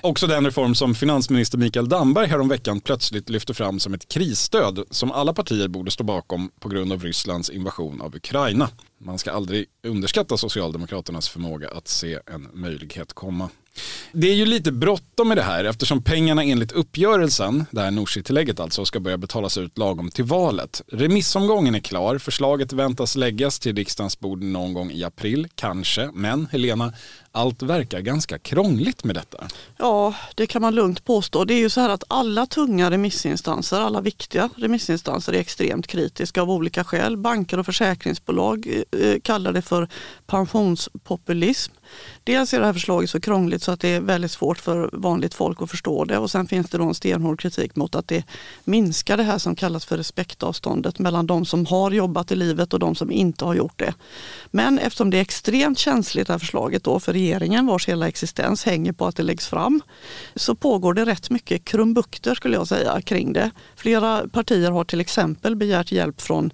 Också 0.00 0.26
den 0.26 0.44
reform 0.44 0.74
som 0.74 0.94
finansminister 0.94 1.58
Mikael 1.58 1.88
Damberg 1.88 2.26
häromveckan 2.26 2.80
plötsligt 2.80 3.28
lyfte 3.28 3.54
fram 3.54 3.80
som 3.80 3.94
ett 3.94 4.08
krisstöd 4.08 4.84
som 4.90 5.12
alla 5.12 5.34
partier 5.34 5.68
borde 5.68 5.90
stå 5.90 6.04
bakom 6.04 6.50
på 6.60 6.68
grund 6.68 6.92
av 6.92 7.02
Rysslands 7.02 7.50
invasion 7.50 8.00
av 8.00 8.16
Ukraina. 8.16 8.68
Man 9.04 9.18
ska 9.18 9.32
aldrig 9.32 9.66
underskatta 9.82 10.36
Socialdemokraternas 10.36 11.28
förmåga 11.28 11.70
att 11.70 11.88
se 11.88 12.18
en 12.26 12.48
möjlighet 12.52 13.12
komma. 13.12 13.48
Det 14.12 14.30
är 14.30 14.34
ju 14.34 14.46
lite 14.46 14.72
bråttom 14.72 15.28
med 15.28 15.36
det 15.36 15.42
här 15.42 15.64
eftersom 15.64 16.02
pengarna 16.02 16.42
enligt 16.42 16.72
uppgörelsen, 16.72 17.66
det 17.70 17.80
här 17.80 17.90
Nooshi-tillägget 17.90 18.60
alltså, 18.60 18.84
ska 18.84 19.00
börja 19.00 19.18
betalas 19.18 19.58
ut 19.58 19.78
lagom 19.78 20.10
till 20.10 20.24
valet. 20.24 20.82
Remissomgången 20.92 21.74
är 21.74 21.80
klar, 21.80 22.18
förslaget 22.18 22.72
väntas 22.72 23.16
läggas 23.16 23.58
till 23.58 23.76
riksdagens 23.76 24.20
bord 24.20 24.42
någon 24.42 24.74
gång 24.74 24.90
i 24.90 25.04
april, 25.04 25.48
kanske. 25.54 26.10
Men 26.14 26.46
Helena, 26.52 26.92
allt 27.32 27.62
verkar 27.62 28.00
ganska 28.00 28.38
krångligt 28.38 29.04
med 29.04 29.16
detta. 29.16 29.48
Ja, 29.76 30.14
det 30.34 30.46
kan 30.46 30.62
man 30.62 30.74
lugnt 30.74 31.04
påstå. 31.04 31.44
Det 31.44 31.54
är 31.54 31.58
ju 31.58 31.70
så 31.70 31.80
här 31.80 31.88
att 31.88 32.04
alla 32.08 32.46
tunga 32.46 32.90
remissinstanser, 32.90 33.80
alla 33.80 34.00
viktiga 34.00 34.50
remissinstanser 34.56 35.32
är 35.32 35.38
extremt 35.38 35.86
kritiska 35.86 36.42
av 36.42 36.50
olika 36.50 36.84
skäl. 36.84 37.16
Banker 37.16 37.58
och 37.58 37.66
försäkringsbolag 37.66 38.82
eh, 38.92 39.20
kallar 39.22 39.52
det 39.52 39.62
för 39.62 39.88
pensionspopulism. 40.26 41.72
Dels 42.24 42.54
är 42.54 42.60
det 42.60 42.66
här 42.66 42.72
förslaget 42.72 43.10
så 43.10 43.20
krångligt 43.20 43.62
så 43.62 43.72
att 43.72 43.80
det 43.80 43.88
är 43.88 44.00
väldigt 44.00 44.30
svårt 44.30 44.58
för 44.58 44.90
vanligt 44.92 45.34
folk 45.34 45.62
att 45.62 45.70
förstå 45.70 46.04
det 46.04 46.18
och 46.18 46.30
sen 46.30 46.46
finns 46.46 46.70
det 46.70 46.78
då 46.78 46.84
en 46.84 46.94
stenhård 46.94 47.40
kritik 47.40 47.76
mot 47.76 47.94
att 47.94 48.08
det 48.08 48.24
minskar 48.64 49.16
det 49.16 49.22
här 49.22 49.38
som 49.38 49.56
kallas 49.56 49.84
för 49.84 49.96
respektavståndet 49.96 50.98
mellan 50.98 51.26
de 51.26 51.44
som 51.44 51.66
har 51.66 51.90
jobbat 51.90 52.32
i 52.32 52.36
livet 52.36 52.72
och 52.72 52.78
de 52.78 52.94
som 52.94 53.10
inte 53.10 53.44
har 53.44 53.54
gjort 53.54 53.78
det. 53.78 53.94
Men 54.50 54.78
eftersom 54.78 55.10
det 55.10 55.16
är 55.16 55.22
extremt 55.22 55.78
känsligt 55.78 56.26
det 56.26 56.32
här 56.32 56.38
förslaget 56.38 56.84
då 56.84 57.00
för 57.00 57.12
regeringen 57.12 57.66
vars 57.66 57.88
hela 57.88 58.08
existens 58.08 58.64
hänger 58.64 58.92
på 58.92 59.06
att 59.06 59.16
det 59.16 59.22
läggs 59.22 59.48
fram 59.48 59.82
så 60.34 60.54
pågår 60.54 60.94
det 60.94 61.04
rätt 61.04 61.30
mycket 61.30 61.64
krumbukter 61.64 62.34
skulle 62.34 62.56
jag 62.56 62.68
säga 62.68 63.00
kring 63.00 63.32
det. 63.32 63.50
Flera 63.76 64.28
partier 64.28 64.70
har 64.70 64.84
till 64.84 65.00
exempel 65.00 65.56
begärt 65.56 65.92
hjälp 65.92 66.20
från 66.20 66.50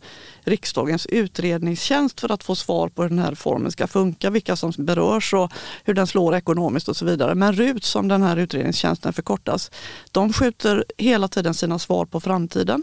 riksdagens 0.49 1.07
utredningstjänst 1.07 2.21
för 2.21 2.33
att 2.33 2.45
få 2.45 2.55
svar 2.55 2.89
på 2.89 3.03
hur 3.03 3.09
den 3.09 3.19
här 3.19 3.31
reformen 3.31 3.73
ska 3.73 3.87
funka, 3.87 4.31
vilka 4.31 4.57
som 4.57 4.73
berörs 4.79 5.35
och 5.35 5.53
hur 5.85 5.95
den 5.95 6.07
slår 6.07 6.35
ekonomiskt 6.35 6.89
och 6.89 6.97
så 6.97 7.05
vidare. 7.05 7.35
Men 7.35 7.53
RUT 7.53 7.85
som 7.85 8.09
den 8.09 8.23
här 8.23 8.37
utredningstjänsten 8.37 9.13
förkortas, 9.13 9.71
de 10.13 10.33
skjuter 10.33 10.85
hela 10.99 11.29
tiden 11.29 11.55
sina 11.55 11.79
svar 11.79 12.07
på 12.07 12.21
framtiden 12.21 12.83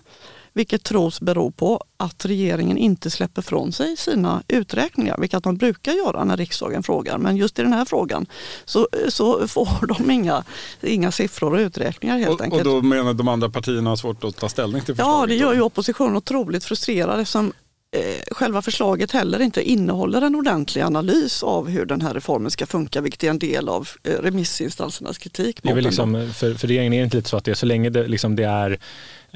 vilket 0.55 0.83
tros 0.83 1.21
bero 1.21 1.51
på 1.51 1.83
att 1.97 2.25
regeringen 2.25 2.77
inte 2.77 3.09
släpper 3.09 3.41
från 3.41 3.71
sig 3.71 3.97
sina 3.97 4.43
uträkningar, 4.47 5.17
vilket 5.17 5.43
de 5.43 5.57
brukar 5.57 5.91
göra 5.91 6.23
när 6.23 6.37
riksdagen 6.37 6.83
frågar. 6.83 7.17
Men 7.17 7.37
just 7.37 7.59
i 7.59 7.61
den 7.61 7.73
här 7.73 7.85
frågan 7.85 8.25
så, 8.65 8.87
så 9.09 9.47
får 9.47 9.87
de 9.87 10.11
inga, 10.11 10.43
inga 10.81 11.11
siffror 11.11 11.53
och 11.53 11.59
uträkningar 11.59 12.17
helt 12.17 12.31
och, 12.31 12.41
enkelt. 12.41 12.67
Och 12.67 12.73
då 12.73 12.81
menar 12.81 13.13
de 13.13 13.27
andra 13.27 13.49
partierna 13.49 13.89
har 13.89 13.97
svårt 13.97 14.23
att 14.23 14.37
ta 14.37 14.49
ställning 14.49 14.81
till 14.81 14.95
förslaget? 14.95 15.19
Ja, 15.21 15.25
det 15.25 15.35
gör 15.35 15.53
ju 15.53 15.61
oppositionen 15.61 16.15
otroligt 16.15 16.63
frustrerad 16.63 17.19
eftersom 17.19 17.53
eh, 17.91 18.33
själva 18.33 18.61
förslaget 18.61 19.11
heller 19.11 19.41
inte 19.41 19.69
innehåller 19.69 20.21
en 20.21 20.35
ordentlig 20.35 20.81
analys 20.81 21.43
av 21.43 21.69
hur 21.69 21.85
den 21.85 22.01
här 22.01 22.13
reformen 22.13 22.51
ska 22.51 22.65
funka, 22.65 23.01
vilket 23.01 23.23
är 23.23 23.29
en 23.29 23.39
del 23.39 23.69
av 23.69 23.89
eh, 24.03 24.11
remissinstansernas 24.11 25.17
kritik. 25.17 25.59
Det 25.63 25.69
är 25.69 25.75
väl 25.75 25.83
liksom, 25.83 26.31
för, 26.35 26.53
för 26.53 26.67
regeringen 26.67 26.93
är 26.93 26.97
det 26.97 27.03
inte 27.03 27.17
lite 27.17 27.29
så 27.29 27.37
att 27.37 27.45
det 27.45 27.51
är 27.51 27.55
så 27.55 27.65
länge 27.65 27.89
det, 27.89 28.07
liksom 28.07 28.35
det 28.35 28.43
är 28.43 28.79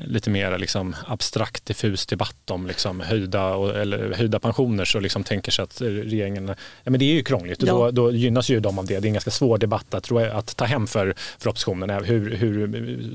lite 0.05 0.29
mer 0.29 0.57
liksom 0.57 0.95
abstrakt 1.07 1.65
diffus 1.65 2.05
debatt 2.05 2.51
om 2.51 2.67
liksom 2.67 2.99
höjda, 2.99 3.55
och, 3.55 3.75
eller 3.75 4.13
höjda 4.13 4.39
pensioner 4.39 4.85
så 4.85 4.99
liksom 4.99 5.23
tänker 5.23 5.51
sig 5.51 5.63
att 5.63 5.81
regeringen, 5.81 6.47
ja 6.83 6.91
men 6.91 6.99
det 6.99 7.05
är 7.05 7.13
ju 7.13 7.23
krångligt 7.23 7.63
och 7.63 7.69
ja. 7.69 7.73
då, 7.73 7.91
då, 7.91 8.11
gynnas 8.11 8.49
ju 8.49 8.59
de 8.59 8.79
av 8.79 8.85
det. 8.85 8.99
Det 8.99 9.05
är 9.05 9.09
en 9.09 9.13
ganska 9.13 9.31
svår 9.31 9.57
debatt 9.57 9.93
att, 9.93 10.11
att 10.11 10.57
ta 10.57 10.65
hem 10.65 10.87
för, 10.87 11.13
för 11.37 11.49
oppositionen, 11.49 12.03
hur, 12.03 12.35
hur 12.35 12.67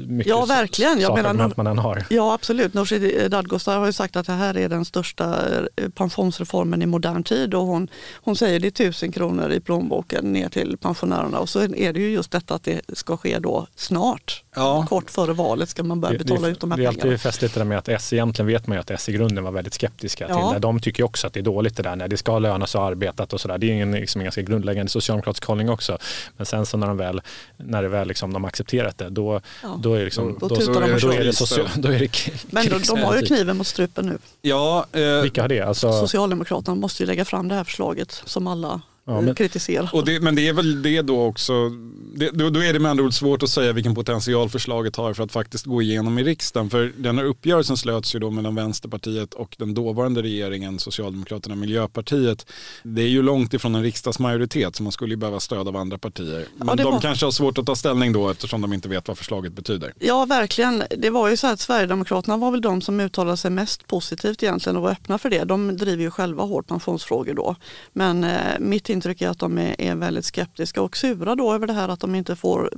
mycket 0.07 0.31
ja, 0.31 0.45
verkligen. 0.45 1.01
Jag 1.01 1.15
menar, 1.15 1.53
man 1.57 1.67
än 1.67 1.79
har. 1.79 2.05
Ja 2.11 2.35
absolut, 2.35 2.75
Nooshi 2.75 3.29
Dadgostar 3.29 3.79
har 3.79 3.87
ju 3.87 3.93
sagt 3.93 4.17
att 4.17 4.27
det 4.27 4.33
här 4.33 4.57
är 4.57 4.69
den 4.69 4.85
största 4.85 5.41
eh, 5.77 5.89
pensionsreformen 5.89 6.83
i 6.83 6.87
modern 6.87 7.23
tid 7.23 7.55
och 7.55 7.63
hon, 7.63 7.89
hon 8.15 8.37
säger 8.37 8.61
det 8.61 8.67
är 8.67 8.71
tusen 8.71 9.13
kronor 9.13 9.53
i 9.53 9.61
plånboken 9.61 10.33
ner 10.33 10.49
till 10.49 10.77
pensionärerna 10.81 11.39
och 11.39 11.49
så 11.49 11.61
är 11.61 11.93
det 11.93 12.01
ju 12.01 12.11
just 12.11 12.31
detta 12.31 12.55
att 12.55 12.65
det 12.65 12.81
ska 12.93 13.17
ske 13.17 13.39
då 13.39 13.67
snart. 13.77 14.45
Ja. 14.55 14.87
Kort 14.89 15.11
före 15.11 15.33
valet 15.33 15.69
ska 15.69 15.83
man 15.83 16.01
börja 16.01 16.19
betala 16.19 16.41
det, 16.41 16.53
ut 16.53 16.61
de 16.61 16.73
här. 16.83 16.93
Det 16.93 17.03
är 17.03 17.07
alltid 17.07 17.21
festligt 17.21 17.55
det 17.55 17.61
där 17.61 17.65
med 17.65 17.79
att 17.79 17.89
S 17.89 18.13
egentligen 18.13 18.47
vet 18.47 18.67
man 18.67 18.77
ju 18.77 18.81
att 18.81 18.91
S 18.91 19.09
i 19.09 19.13
grunden 19.13 19.45
var 19.45 19.51
väldigt 19.51 19.75
skeptiska 19.75 20.27
ja. 20.29 20.35
till 20.35 20.55
det. 20.55 20.59
De 20.59 20.81
tycker 20.81 21.03
också 21.03 21.27
att 21.27 21.33
det 21.33 21.41
är 21.41 21.45
dåligt 21.45 21.77
det 21.77 21.83
där 21.83 21.97
när 21.97 22.09
det 22.09 22.17
ska 22.17 22.39
löna 22.39 22.67
och 22.75 22.83
arbetat 22.83 23.33
och 23.33 23.41
sådär. 23.41 23.59
Det 23.59 23.67
är 23.67 23.83
en, 23.83 23.93
liksom 23.93 24.21
en 24.21 24.25
ganska 24.25 24.43
grundläggande 24.43 24.91
socialdemokratisk 24.91 25.45
hållning 25.45 25.71
också. 25.71 25.99
Men 26.37 26.47
sen 26.47 26.67
så 26.67 26.77
när 26.77 26.87
de 26.87 26.97
väl, 26.97 27.23
när 27.57 27.83
det 27.83 27.89
väl 27.89 28.09
liksom, 28.09 28.33
de 28.33 28.45
accepterat 28.45 28.99
det, 28.99 29.11
då, 29.11 29.41
ja. 29.63 29.81
då 29.83 29.95
är 29.95 29.99
det 29.99 30.05
liksom, 30.05 30.39
då, 30.41 30.49
då, 30.49 30.55
då, 30.55 30.81
är, 30.81 31.01
då, 31.01 31.13
är 31.13 31.25
det 31.25 31.33
social, 31.33 31.69
då 31.77 31.89
är 31.89 31.99
det 31.99 32.11
Men 32.51 32.69
de, 32.69 32.79
de 32.79 33.03
har 33.03 33.17
ju 33.17 33.27
kniven 33.27 33.57
mot 33.57 33.67
strupen 33.67 34.07
nu. 34.07 34.19
Ja, 34.43 34.87
eh, 34.93 35.23
Vilka 35.23 35.43
har 35.43 35.49
det? 35.49 35.61
Alltså... 35.61 35.93
Socialdemokraterna 35.93 36.75
måste 36.75 37.03
ju 37.03 37.07
lägga 37.07 37.25
fram 37.25 37.49
det 37.49 37.55
här 37.55 37.65
förslaget 37.65 38.23
som 38.25 38.47
alla 38.47 38.81
ja, 39.05 39.21
men, 39.21 39.35
kritisera. 39.35 39.89
Och 39.93 40.05
det, 40.05 40.21
men 40.21 40.35
det 40.35 40.49
är 40.49 40.53
väl 40.53 40.83
det 40.83 41.03
då 41.03 41.23
också, 41.23 41.71
det, 42.15 42.31
då, 42.31 42.51
då, 42.51 42.61
är 42.61 42.73
det 42.73 42.79
med 42.79 42.91
andra 42.91 43.05
ord 43.05 43.15
svårt 43.15 43.43
att 43.43 43.49
säga 43.49 43.73
vilken 43.73 43.95
potential 43.95 44.49
förslaget 44.49 44.97
har 44.97 45.15
för 45.15 45.23
att 45.23 45.33
faktiskt 45.33 45.67
gå 45.67 45.83
igenom 45.83 46.19
i 46.19 46.25
riksdagen. 46.25 46.71
För 46.71 46.93
den 46.97 47.19
här 47.19 47.25
uppgörelsen 47.25 47.77
slöts 47.77 48.15
ju 48.15 48.19
då 48.19 48.31
mellan 48.31 48.55
Vänsterpartiet 48.55 49.35
och 49.35 49.57
den 49.59 49.75
dåvarande 49.75 50.23
regeringen, 50.23 50.79
Socialdemokraterna 50.79 51.53
och 51.53 51.59
Miljöpartiet. 51.59 52.47
Det 52.83 53.03
är 53.03 53.09
ju 53.09 53.23
långt 53.23 53.55
ifrån 53.55 53.75
en 53.75 53.83
riksdagsmajoritet 53.83 54.77
så 54.77 54.83
man 54.83 54.93
skulle 54.93 55.13
ju 55.13 55.17
behöva 55.17 55.41
stöd 55.41 55.69
av 55.69 55.77
andra 55.77 55.99
partier. 55.99 56.47
Men 56.57 56.69
ja, 56.69 56.75
de 56.75 56.83
var... 56.83 57.01
kanske 57.01 57.27
har 57.27 57.31
svårt 57.31 57.59
att 57.59 57.67
ta 57.67 57.77
ställning 57.77 58.13
då 58.13 58.31
eftersom 58.31 58.61
de 58.61 58.73
inte 58.73 58.89
vet 58.89 59.09
vad 59.09 59.19
förslaget 59.19 59.53
betyder. 59.53 59.93
Ja 59.99 60.25
verkligen, 60.25 60.83
det 60.99 61.11
var 61.11 61.29
ju 61.29 61.37
så 61.37 61.47
att 61.47 61.61
Sverigedemokraterna 61.61 62.37
var 62.37 62.51
väl 62.51 62.61
de 62.61 62.81
som 62.83 63.01
uttalade 63.01 63.37
sig 63.37 63.51
mest 63.51 63.87
positivt 63.87 64.43
egentligen 64.43 64.77
och 64.77 64.83
var 64.83 64.91
öppna 64.91 65.19
för 65.19 65.31
det. 65.31 65.45
De 65.45 65.77
driver 65.77 66.03
ju 66.03 66.11
själva 66.11 66.43
hårt 66.43 66.67
pensionsfrågor 66.67 67.35
då. 67.35 67.57
Men 67.93 68.25
eh, 68.25 68.59
mitt 68.59 68.91
intryck 68.95 69.23
är 69.23 69.29
att 69.29 69.39
de 69.39 69.59
är, 69.59 69.81
är 69.81 69.95
väldigt 69.95 70.25
skeptiska 70.25 70.83
och 70.83 70.97
sura 70.97 71.35
då 71.35 71.55
över 71.55 71.67
det 71.67 71.73
här 71.73 71.89
att 71.89 72.01
de 72.01 72.15
inte 72.15 72.37
får 72.37 72.71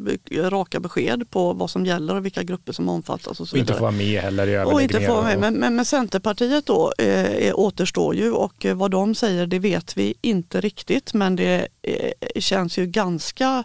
raka 0.50 0.80
besked 0.80 1.30
på 1.30 1.52
vad 1.52 1.70
som 1.70 1.86
gäller 1.86 2.14
och 2.14 2.24
vilka 2.24 2.42
grupper 2.42 2.72
som 2.72 2.88
omfattas. 2.88 3.40
Och, 3.40 3.48
så 3.48 3.56
och 3.56 3.58
inte 3.58 3.72
får 3.72 3.80
vara 3.80 3.90
med 3.90 4.22
heller 4.22 4.46
i 4.46 4.64
och 4.64 4.82
inte 4.82 5.00
får 5.00 5.22
med. 5.22 5.38
Men, 5.38 5.54
men, 5.54 5.76
men 5.76 5.84
Centerpartiet 5.84 6.66
då 6.66 6.92
eh, 6.98 7.54
återstår 7.54 8.14
ju 8.14 8.32
och 8.32 8.66
vad 8.74 8.90
de 8.90 9.14
säger 9.14 9.46
det 9.46 9.58
vet 9.58 9.96
vi 9.96 10.14
inte 10.20 10.60
riktigt 10.60 11.14
men 11.14 11.36
det 11.36 11.68
eh, 11.82 12.40
känns 12.40 12.78
ju 12.78 12.86
ganska 12.86 13.64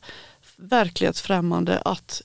verklighetsfrämmande 0.58 1.82
att 1.86 2.22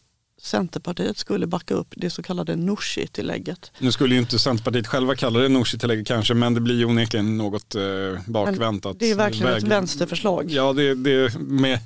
Centerpartiet 0.47 1.19
skulle 1.19 1.47
backa 1.47 1.75
upp 1.75 1.95
det 1.97 2.11
så 2.11 2.23
kallade 2.23 2.57
Nooshi-tillägget. 2.57 3.73
Nu 3.79 3.93
skulle 3.93 4.15
ju 4.15 4.21
inte 4.21 4.39
Centerpartiet 4.39 4.87
själva 4.87 5.15
kalla 5.15 5.39
det 5.39 5.49
Nooshi-tillägget 5.49 6.07
kanske, 6.07 6.35
men 6.35 6.55
det 6.55 6.61
blir 6.61 6.79
ju 6.79 6.85
onekligen 6.85 7.39
något 7.39 7.75
eh, 7.75 7.83
bakvänt. 8.27 8.87
det 8.99 9.11
är 9.11 9.15
verkligen 9.15 9.53
väg... 9.53 9.63
ett 9.63 9.69
vänsterförslag. 9.69 10.51
Ja, 10.51 10.73
det, 10.73 10.95
det, 10.95 11.39
med 11.39 11.79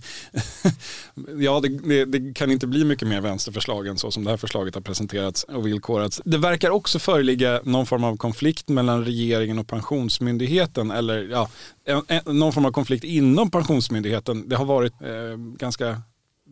ja 1.39 1.61
det, 1.61 2.05
det, 2.05 2.35
kan 2.35 2.51
inte 2.51 2.67
bli 2.67 2.85
mycket 2.85 3.09
mer 3.09 3.21
vänsterförslag 3.21 3.87
än 3.87 3.99
så 3.99 4.11
som 4.11 4.25
det 4.25 4.31
här 4.31 4.37
förslaget 4.37 4.75
har 4.75 4.83
presenterats 4.83 5.45
och 5.45 5.67
villkorats. 5.67 6.23
Det 6.25 6.39
verkar 6.39 6.71
också 6.71 6.99
föreligga 6.99 7.61
någon 7.65 7.87
form 7.87 8.05
av 8.05 8.17
konflikt 8.17 8.69
mellan 8.69 9.05
regeringen 9.05 9.59
och 9.59 9.67
Pensionsmyndigheten, 9.67 10.91
eller 10.91 11.29
ja, 11.29 11.49
en, 11.85 12.03
en, 12.09 12.39
någon 12.39 12.53
form 12.53 12.65
av 12.65 12.73
konflikt 12.73 13.05
inom 13.05 13.51
Pensionsmyndigheten. 13.51 14.49
Det 14.49 14.57
har 14.57 14.65
varit 14.65 14.93
eh, 15.03 15.37
ganska 15.59 16.03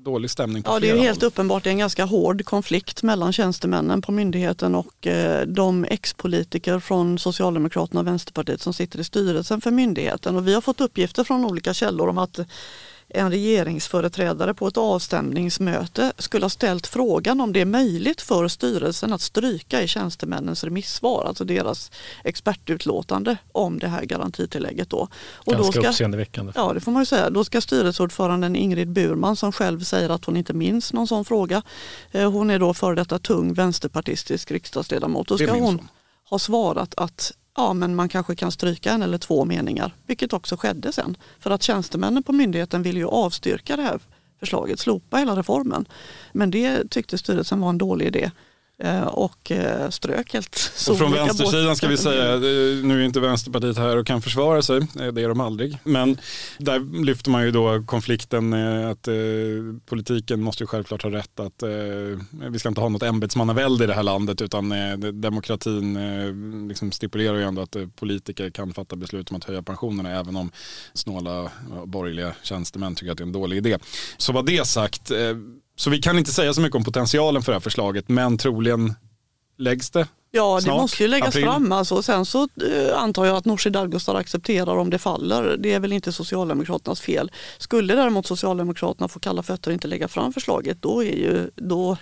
dålig 0.04 0.30
stämning 0.30 0.62
på 0.62 0.70
Ja, 0.70 0.80
det 0.80 0.90
är 0.90 0.96
helt 0.96 1.20
håll. 1.22 1.26
uppenbart 1.28 1.66
en 1.66 1.78
ganska 1.78 2.04
hård 2.04 2.44
konflikt 2.44 3.02
mellan 3.02 3.32
tjänstemännen 3.32 4.02
på 4.02 4.12
myndigheten 4.12 4.74
och 4.74 5.06
eh, 5.06 5.46
de 5.46 5.84
ex-politiker 5.84 6.80
från 6.80 7.18
Socialdemokraterna 7.18 8.00
och 8.00 8.06
Vänsterpartiet 8.06 8.60
som 8.60 8.74
sitter 8.74 8.98
i 9.00 9.04
styrelsen 9.04 9.60
för 9.60 9.70
myndigheten. 9.70 10.36
Och 10.36 10.48
vi 10.48 10.54
har 10.54 10.60
fått 10.60 10.80
uppgifter 10.80 11.24
från 11.24 11.44
olika 11.44 11.74
källor 11.74 12.08
om 12.08 12.18
att 12.18 12.38
en 13.10 13.30
regeringsföreträdare 13.30 14.54
på 14.54 14.66
ett 14.66 14.76
avstämningsmöte 14.76 16.12
skulle 16.18 16.44
ha 16.44 16.50
ställt 16.50 16.86
frågan 16.86 17.40
om 17.40 17.52
det 17.52 17.60
är 17.60 17.64
möjligt 17.64 18.20
för 18.20 18.48
styrelsen 18.48 19.12
att 19.12 19.20
stryka 19.20 19.82
i 19.82 19.88
tjänstemännens 19.88 20.64
remissvar, 20.64 21.24
alltså 21.24 21.44
deras 21.44 21.90
expertutlåtande 22.24 23.36
om 23.52 23.78
det 23.78 23.88
här 23.88 24.04
garantitillägget. 24.04 24.90
Då. 24.90 25.08
Och 25.32 25.52
Ganska 25.52 25.66
då 25.66 25.72
ska, 25.82 25.88
uppseendeväckande. 25.88 26.52
Ja, 26.54 26.72
det 26.72 26.80
får 26.80 26.92
man 26.92 27.02
ju 27.02 27.06
säga. 27.06 27.30
Då 27.30 27.44
ska 27.44 27.60
styrelseordföranden 27.60 28.56
Ingrid 28.56 28.88
Burman 28.88 29.36
som 29.36 29.52
själv 29.52 29.80
säger 29.80 30.10
att 30.10 30.24
hon 30.24 30.36
inte 30.36 30.52
minns 30.52 30.92
någon 30.92 31.06
sån 31.06 31.24
fråga. 31.24 31.62
Eh, 32.12 32.30
hon 32.30 32.50
är 32.50 32.58
då 32.58 32.74
före 32.74 32.94
detta 32.94 33.18
tung 33.18 33.52
vänsterpartistisk 33.52 34.50
riksdagsledamot. 34.50 35.28
Då 35.28 35.38
ska 35.38 35.52
hon 35.52 35.88
ha 36.30 36.38
svarat 36.38 36.94
att 36.96 37.32
ja 37.58 37.72
men 37.72 37.94
man 37.94 38.08
kanske 38.08 38.34
kan 38.34 38.52
stryka 38.52 38.92
en 38.92 39.02
eller 39.02 39.18
två 39.18 39.44
meningar, 39.44 39.94
vilket 40.06 40.32
också 40.32 40.56
skedde 40.56 40.92
sen. 40.92 41.16
För 41.40 41.50
att 41.50 41.62
tjänstemännen 41.62 42.22
på 42.22 42.32
myndigheten 42.32 42.82
ville 42.82 42.98
ju 42.98 43.06
avstyrka 43.06 43.76
det 43.76 43.82
här 43.82 44.00
förslaget, 44.40 44.78
slopa 44.78 45.16
hela 45.16 45.36
reformen. 45.36 45.88
Men 46.32 46.50
det 46.50 46.90
tyckte 46.90 47.18
styrelsen 47.18 47.60
var 47.60 47.68
en 47.68 47.78
dålig 47.78 48.06
idé. 48.06 48.30
Eh, 48.80 49.02
och 49.02 49.50
eh, 49.50 49.90
strök 49.90 50.32
helt 50.32 50.72
Och 50.90 50.98
från 50.98 51.12
vänstersidan 51.12 51.76
ska 51.76 51.88
vi 51.88 51.96
säga, 51.96 52.36
nu 52.86 53.00
är 53.00 53.04
inte 53.04 53.20
Vänsterpartiet 53.20 53.76
här 53.76 53.96
och 53.96 54.06
kan 54.06 54.22
försvara 54.22 54.62
sig, 54.62 54.76
eh, 54.76 55.06
det 55.12 55.22
är 55.22 55.28
de 55.28 55.40
aldrig. 55.40 55.78
Men 55.84 56.18
där 56.58 57.04
lyfter 57.04 57.30
man 57.30 57.44
ju 57.44 57.50
då 57.50 57.84
konflikten 57.86 58.54
att 58.84 59.08
politiken 59.86 60.42
måste 60.42 60.62
ju 60.62 60.66
självklart 60.66 61.02
ha 61.02 61.10
rätt 61.10 61.40
att 61.40 61.62
vi 62.50 62.58
ska 62.58 62.68
inte 62.68 62.80
ha 62.80 62.88
något 62.88 63.02
ämbetsmannavälde 63.02 63.84
i 63.84 63.86
det 63.86 63.94
här 63.94 64.02
landet 64.02 64.42
utan 64.42 64.74
demokratin 65.20 66.68
liksom 66.68 66.92
stipulerar 66.92 67.36
ju 67.36 67.44
ändå 67.44 67.62
att 67.62 67.76
politiker 67.96 68.50
kan 68.50 68.74
fatta 68.74 68.96
beslut 68.96 69.30
om 69.30 69.36
att 69.36 69.44
höja 69.44 69.62
pensionerna 69.62 70.10
även 70.10 70.36
om 70.36 70.50
snåla 70.94 71.50
borgerliga 71.84 72.34
tjänstemän 72.42 72.94
tycker 72.94 73.12
att 73.12 73.18
det 73.18 73.22
är 73.22 73.26
en 73.26 73.32
dålig 73.32 73.56
idé. 73.56 73.78
Så 74.16 74.32
vad 74.32 74.46
det 74.46 74.66
sagt, 74.66 75.12
så 75.78 75.90
vi 75.90 75.98
kan 75.98 76.18
inte 76.18 76.30
säga 76.32 76.54
så 76.54 76.60
mycket 76.60 76.76
om 76.76 76.84
potentialen 76.84 77.42
för 77.42 77.52
det 77.52 77.56
här 77.56 77.60
förslaget, 77.60 78.08
men 78.08 78.38
troligen 78.38 78.94
läggs 79.58 79.90
det 79.90 80.06
Ja, 80.30 80.60
Snart, 80.60 80.74
det 80.74 80.80
måste 80.80 81.02
ju 81.02 81.08
läggas 81.08 81.28
april. 81.28 81.44
fram. 81.44 81.72
Alltså. 81.72 82.02
Sen 82.02 82.24
så 82.24 82.42
eh, 82.42 82.98
antar 83.02 83.24
jag 83.24 83.36
att 83.36 83.44
Nooshi 83.44 83.70
Dadgostar 83.70 84.14
accepterar 84.14 84.76
om 84.76 84.90
det 84.90 84.98
faller. 84.98 85.56
Det 85.58 85.72
är 85.72 85.80
väl 85.80 85.92
inte 85.92 86.12
Socialdemokraternas 86.12 87.00
fel. 87.00 87.30
Skulle 87.58 87.94
däremot 87.94 88.26
Socialdemokraterna 88.26 89.08
få 89.08 89.18
kalla 89.18 89.42
fötter 89.42 89.70
och 89.70 89.74
inte 89.74 89.88
lägga 89.88 90.08
fram 90.08 90.32
förslaget, 90.32 90.82
då, 90.82 91.04
är 91.04 91.16
ju, 91.16 91.50
då 91.54 91.96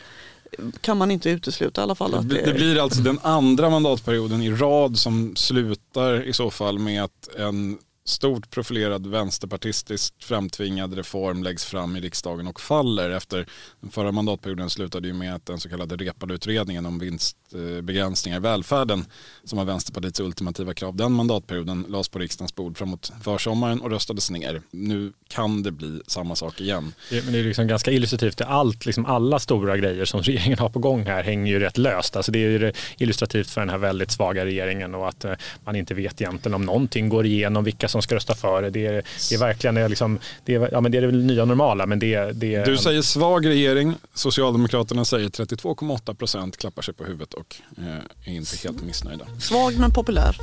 kan 0.81 0.97
man 0.97 1.11
inte 1.11 1.31
utesluta 1.31 1.81
i 1.81 1.85
alla 1.85 1.95
fall. 1.95 2.15
Att 2.15 2.29
det, 2.29 2.43
det 2.45 2.55
blir 2.55 2.83
alltså 2.83 3.01
den 3.01 3.19
andra 3.23 3.71
mandatperioden 3.71 4.43
i 4.43 4.51
rad 4.51 4.99
som 4.99 5.37
slutar 5.37 6.23
i 6.23 6.33
så 6.33 6.51
fall 6.51 6.79
med 6.79 7.05
att 7.05 7.29
en 7.39 7.79
stort 8.09 8.51
profilerad 8.51 9.07
vänsterpartistiskt 9.07 10.25
framtvingad 10.25 10.95
reform 10.95 11.43
läggs 11.43 11.65
fram 11.65 11.97
i 11.97 12.01
riksdagen 12.01 12.47
och 12.47 12.61
faller 12.61 13.11
efter 13.11 13.47
den 13.81 13.91
förra 13.91 14.13
mandatperioden 14.13 14.71
slutade 14.71 15.09
ju 15.09 15.15
med 15.15 15.35
att 15.35 15.47
den 15.47 15.61
så 15.61 15.69
kallade 15.69 15.97
repade 15.97 16.35
utredningen 16.35 16.87
om 16.87 16.99
vinstbegränsningar 16.99 18.39
i 18.39 18.41
välfärden 18.41 19.05
som 19.45 19.59
var 19.59 19.65
Vänsterpartiets 19.65 20.21
ultimativa 20.21 20.75
krav 20.75 20.97
den 20.97 21.13
mandatperioden 21.13 21.87
lades 21.89 22.09
på 22.09 22.19
riksdagens 22.19 22.55
bord 22.55 22.79
framåt 22.79 23.13
försommaren 23.23 23.81
och 23.81 23.91
röstades 23.91 24.31
ner. 24.31 24.63
Nu 24.71 25.13
kan 25.29 25.63
det 25.63 25.71
bli 25.71 26.01
samma 26.07 26.35
sak 26.35 26.61
igen. 26.61 26.95
Det, 27.11 27.25
men 27.25 27.33
det 27.33 27.39
är 27.39 27.45
liksom 27.45 27.67
ganska 27.67 27.91
illustrativt. 27.91 28.41
Allt, 28.41 28.87
liksom 28.87 29.07
alla 29.07 29.39
stora 29.39 29.77
grejer 29.77 30.05
som 30.05 30.23
regeringen 30.23 30.59
har 30.59 30.69
på 30.69 30.79
gång 30.79 31.07
här 31.07 31.23
hänger 31.23 31.53
ju 31.53 31.59
rätt 31.59 31.79
löst. 31.79 32.17
Alltså 32.17 32.33
det 32.33 32.39
är 32.39 32.51
ju 32.51 32.73
illustrativt 32.99 33.51
för 33.51 33.61
den 33.61 33.71
här 33.71 33.79
väldigt 33.79 34.11
svaga 34.11 34.45
regeringen 34.45 34.95
och 34.95 35.09
att 35.09 35.25
eh, 35.25 35.33
man 35.65 35.77
inte 35.77 35.95
vet 35.95 36.21
egentligen 36.21 36.55
om 36.55 36.63
någonting 36.63 37.09
går 37.09 37.27
igenom, 37.27 37.65
vilka 37.65 37.89
som 37.89 37.96
ska 38.03 38.15
rösta 38.15 38.35
för 38.35 38.63
det. 38.63 38.71
Det 38.71 38.87
är, 38.87 39.03
det 39.29 39.35
är 39.35 39.39
verkligen 39.39 39.91
liksom, 39.91 40.19
det 40.45 40.55
är, 40.55 40.69
ja, 40.73 40.81
men 40.81 40.93
det 40.93 40.99
är 40.99 41.03
det 41.03 41.13
nya 41.13 41.45
normala. 41.45 41.87
Men 41.87 41.99
det, 41.99 42.33
det 42.33 42.65
du 42.65 42.77
säger 42.77 43.03
svag 43.03 43.47
regering, 43.47 43.95
Socialdemokraterna 44.15 45.05
säger 45.05 45.29
32,8 45.29 46.15
procent 46.15 46.57
klappar 46.57 46.83
sig 46.83 46.95
på 46.95 47.05
huvudet 47.05 47.35
och 47.35 47.57
eh, 47.79 48.33
är 48.33 48.37
inte 48.37 48.57
helt 48.57 48.83
missnöjda. 48.83 49.27
Svag 49.41 49.79
men 49.79 49.91
populär. 49.91 50.37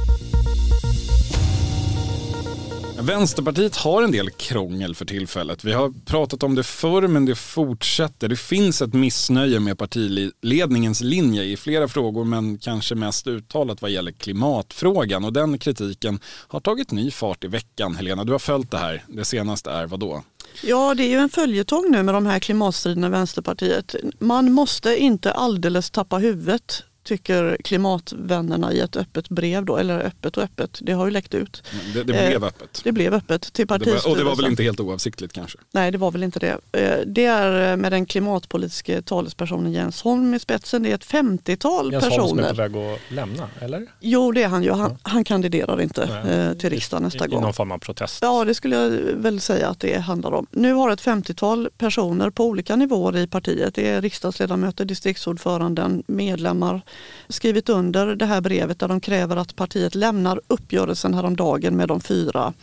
Vänsterpartiet 3.00 3.76
har 3.76 4.04
en 4.04 4.12
del 4.12 4.30
krångel 4.30 4.96
för 4.96 5.06
tillfället. 5.06 5.64
Vi 5.64 5.74
har 5.74 5.94
pratat 6.06 6.44
om 6.44 6.56
det 6.56 6.64
förr 6.64 7.08
men 7.08 7.26
det 7.26 7.36
fortsätter. 7.36 8.28
Det 8.28 8.36
finns 8.36 8.82
ett 8.82 8.94
missnöje 8.94 9.60
med 9.60 9.78
partiledningens 9.78 11.02
linje 11.02 11.44
i 11.44 11.58
flera 11.58 11.88
frågor 11.88 12.26
men 12.26 12.58
kanske 12.58 12.96
mest 12.96 13.28
uttalat 13.28 13.82
vad 13.82 13.92
gäller 13.92 14.12
klimatfrågan 14.12 15.26
och 15.26 15.34
den 15.34 15.58
kritiken 15.58 16.20
har 16.26 16.60
tagit 16.60 16.92
ny 16.92 17.12
fart 17.12 17.44
i 17.44 17.48
veckan. 17.48 17.96
Helena, 17.96 18.24
du 18.24 18.32
har 18.32 18.40
följt 18.40 18.72
det 18.72 18.78
här. 18.78 19.04
Det 19.08 19.26
senaste 19.26 19.72
är 19.72 19.88
vad 19.88 20.00
då? 20.00 20.24
Ja, 20.64 20.94
det 20.94 21.04
är 21.04 21.10
ju 21.10 21.18
en 21.18 21.30
följetong 21.30 21.92
nu 21.92 22.04
med 22.04 22.16
de 22.16 22.26
här 22.26 22.40
klimatstriderna 22.40 23.08
i 23.08 23.10
Vänsterpartiet. 23.10 23.96
Man 24.20 24.52
måste 24.52 24.98
inte 24.98 25.32
alldeles 25.32 25.92
tappa 25.92 26.18
huvudet 26.18 26.84
tycker 27.04 27.58
klimatvännerna 27.64 28.74
i 28.74 28.80
ett 28.80 28.96
öppet 28.96 29.30
brev, 29.30 29.66
då, 29.66 29.78
eller 29.78 30.00
öppet 30.00 30.38
och 30.38 30.44
öppet, 30.44 30.80
det 30.82 30.92
har 30.92 31.06
ju 31.06 31.12
läckt 31.12 31.34
ut. 31.34 31.64
Det, 31.94 32.00
det, 32.00 32.04
blev 32.04 32.44
eh, 32.44 32.44
öppet. 32.44 32.82
Det 32.84 32.92
blev 32.92 33.14
öppet 33.14 33.54
till 33.54 33.68
partistyrelsen. 33.68 34.12
Och 34.12 34.18
det 34.18 34.24
var 34.24 34.36
väl 34.36 34.46
inte 34.46 34.64
helt 34.64 34.80
oavsiktligt 34.80 35.34
kanske? 35.34 35.58
Nej, 35.72 35.92
det 35.92 35.98
var 35.98 36.12
väl 36.12 36.24
inte 36.24 36.40
det. 36.40 36.58
Eh, 36.72 37.00
det 37.06 37.26
är 37.26 37.72
eh, 37.72 37.78
med 37.78 37.92
den 37.92 38.06
klimatpolitiska 38.06 39.02
talespersonen 39.02 39.72
Jens 39.72 40.02
Holm 40.02 40.34
i 40.34 40.40
spetsen. 40.40 40.84
Det 40.84 40.92
är 40.92 40.96
ett 40.96 41.06
50-tal 41.06 41.92
personer. 41.92 42.12
Jens 42.12 42.22
Holm 42.22 42.30
som 42.30 42.40
är 42.40 42.50
på 42.50 42.56
väg 42.56 42.78
att 42.78 43.00
lämna, 43.12 43.50
eller? 43.60 43.88
Jo, 44.00 44.32
det 44.32 44.44
är 44.44 44.48
han 44.48 44.64
ju. 44.64 44.72
Han, 44.72 44.98
han 45.02 45.24
kandiderar 45.24 45.82
inte 45.82 46.24
Nej. 46.26 46.60
till 46.60 46.70
riksdagen 46.70 47.04
nästa 47.04 47.26
I, 47.26 47.28
gång. 47.28 47.40
I 47.40 47.42
någon 47.42 47.54
form 47.54 47.72
av 47.72 47.78
protest? 47.78 48.20
Ja, 48.22 48.46
det 48.46 48.56
skulle 48.56 48.76
jag 48.76 48.90
väl 49.14 49.40
säga 49.40 49.70
att 49.70 49.80
det 49.80 49.98
handlar 49.98 50.32
om. 50.32 50.48
Nu 50.52 50.74
har 50.74 50.92
ett 50.92 51.02
50-tal 51.02 51.70
personer 51.78 52.30
på 52.30 52.46
olika 52.46 52.76
nivåer 52.76 53.18
i 53.18 53.28
partiet, 53.28 53.76
det 53.76 53.90
är 53.90 54.02
riksdagsledamöter, 54.02 54.86
distriktsordföranden, 54.86 56.04
medlemmar, 56.08 56.82
skrivit 57.30 57.70
under 57.70 58.16
det 58.16 58.26
här 58.26 58.42
brevet 58.42 58.80
där 58.80 58.88
de 58.88 59.00
kräver 59.02 59.36
att 59.36 59.56
partiet 59.56 59.96
lämnar 59.96 60.42
uppgörelsen 60.48 61.14
häromdagen 61.14 61.76
med 61.76 61.88
de 61.88 62.02
fyra 62.02 62.54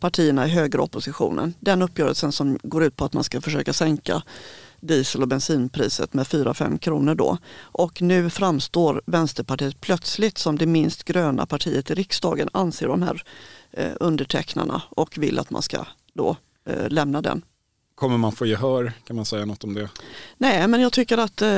partierna 0.00 0.46
i 0.46 0.50
högeroppositionen. 0.50 1.54
Den 1.60 1.82
uppgörelsen 1.82 2.32
som 2.32 2.58
går 2.62 2.84
ut 2.84 2.96
på 2.96 3.04
att 3.04 3.12
man 3.12 3.24
ska 3.24 3.40
försöka 3.40 3.72
sänka 3.72 4.22
diesel 4.80 5.22
och 5.22 5.28
bensinpriset 5.28 6.14
med 6.14 6.26
4-5 6.26 6.78
kronor 6.78 7.14
då. 7.14 7.38
Och 7.60 8.02
nu 8.02 8.30
framstår 8.30 9.02
Vänsterpartiet 9.06 9.80
plötsligt 9.80 10.38
som 10.38 10.58
det 10.58 10.66
minst 10.66 11.04
gröna 11.04 11.46
partiet 11.46 11.90
i 11.90 11.94
riksdagen 11.94 12.48
anser 12.52 12.88
de 12.88 13.02
här 13.02 13.22
eh, 13.70 13.92
undertecknarna 14.00 14.82
och 14.90 15.18
vill 15.18 15.38
att 15.38 15.50
man 15.50 15.62
ska 15.62 15.86
då 16.12 16.36
eh, 16.66 16.88
lämna 16.88 17.22
den 17.22 17.42
Kommer 17.98 18.16
man 18.16 18.32
få 18.32 18.46
gehör? 18.46 18.92
Kan 19.06 19.16
man 19.16 19.24
säga 19.24 19.44
något 19.44 19.64
om 19.64 19.74
det? 19.74 19.88
Nej, 20.36 20.68
men 20.68 20.80
jag 20.80 20.92
tycker 20.92 21.18
att 21.18 21.42
eh, 21.42 21.48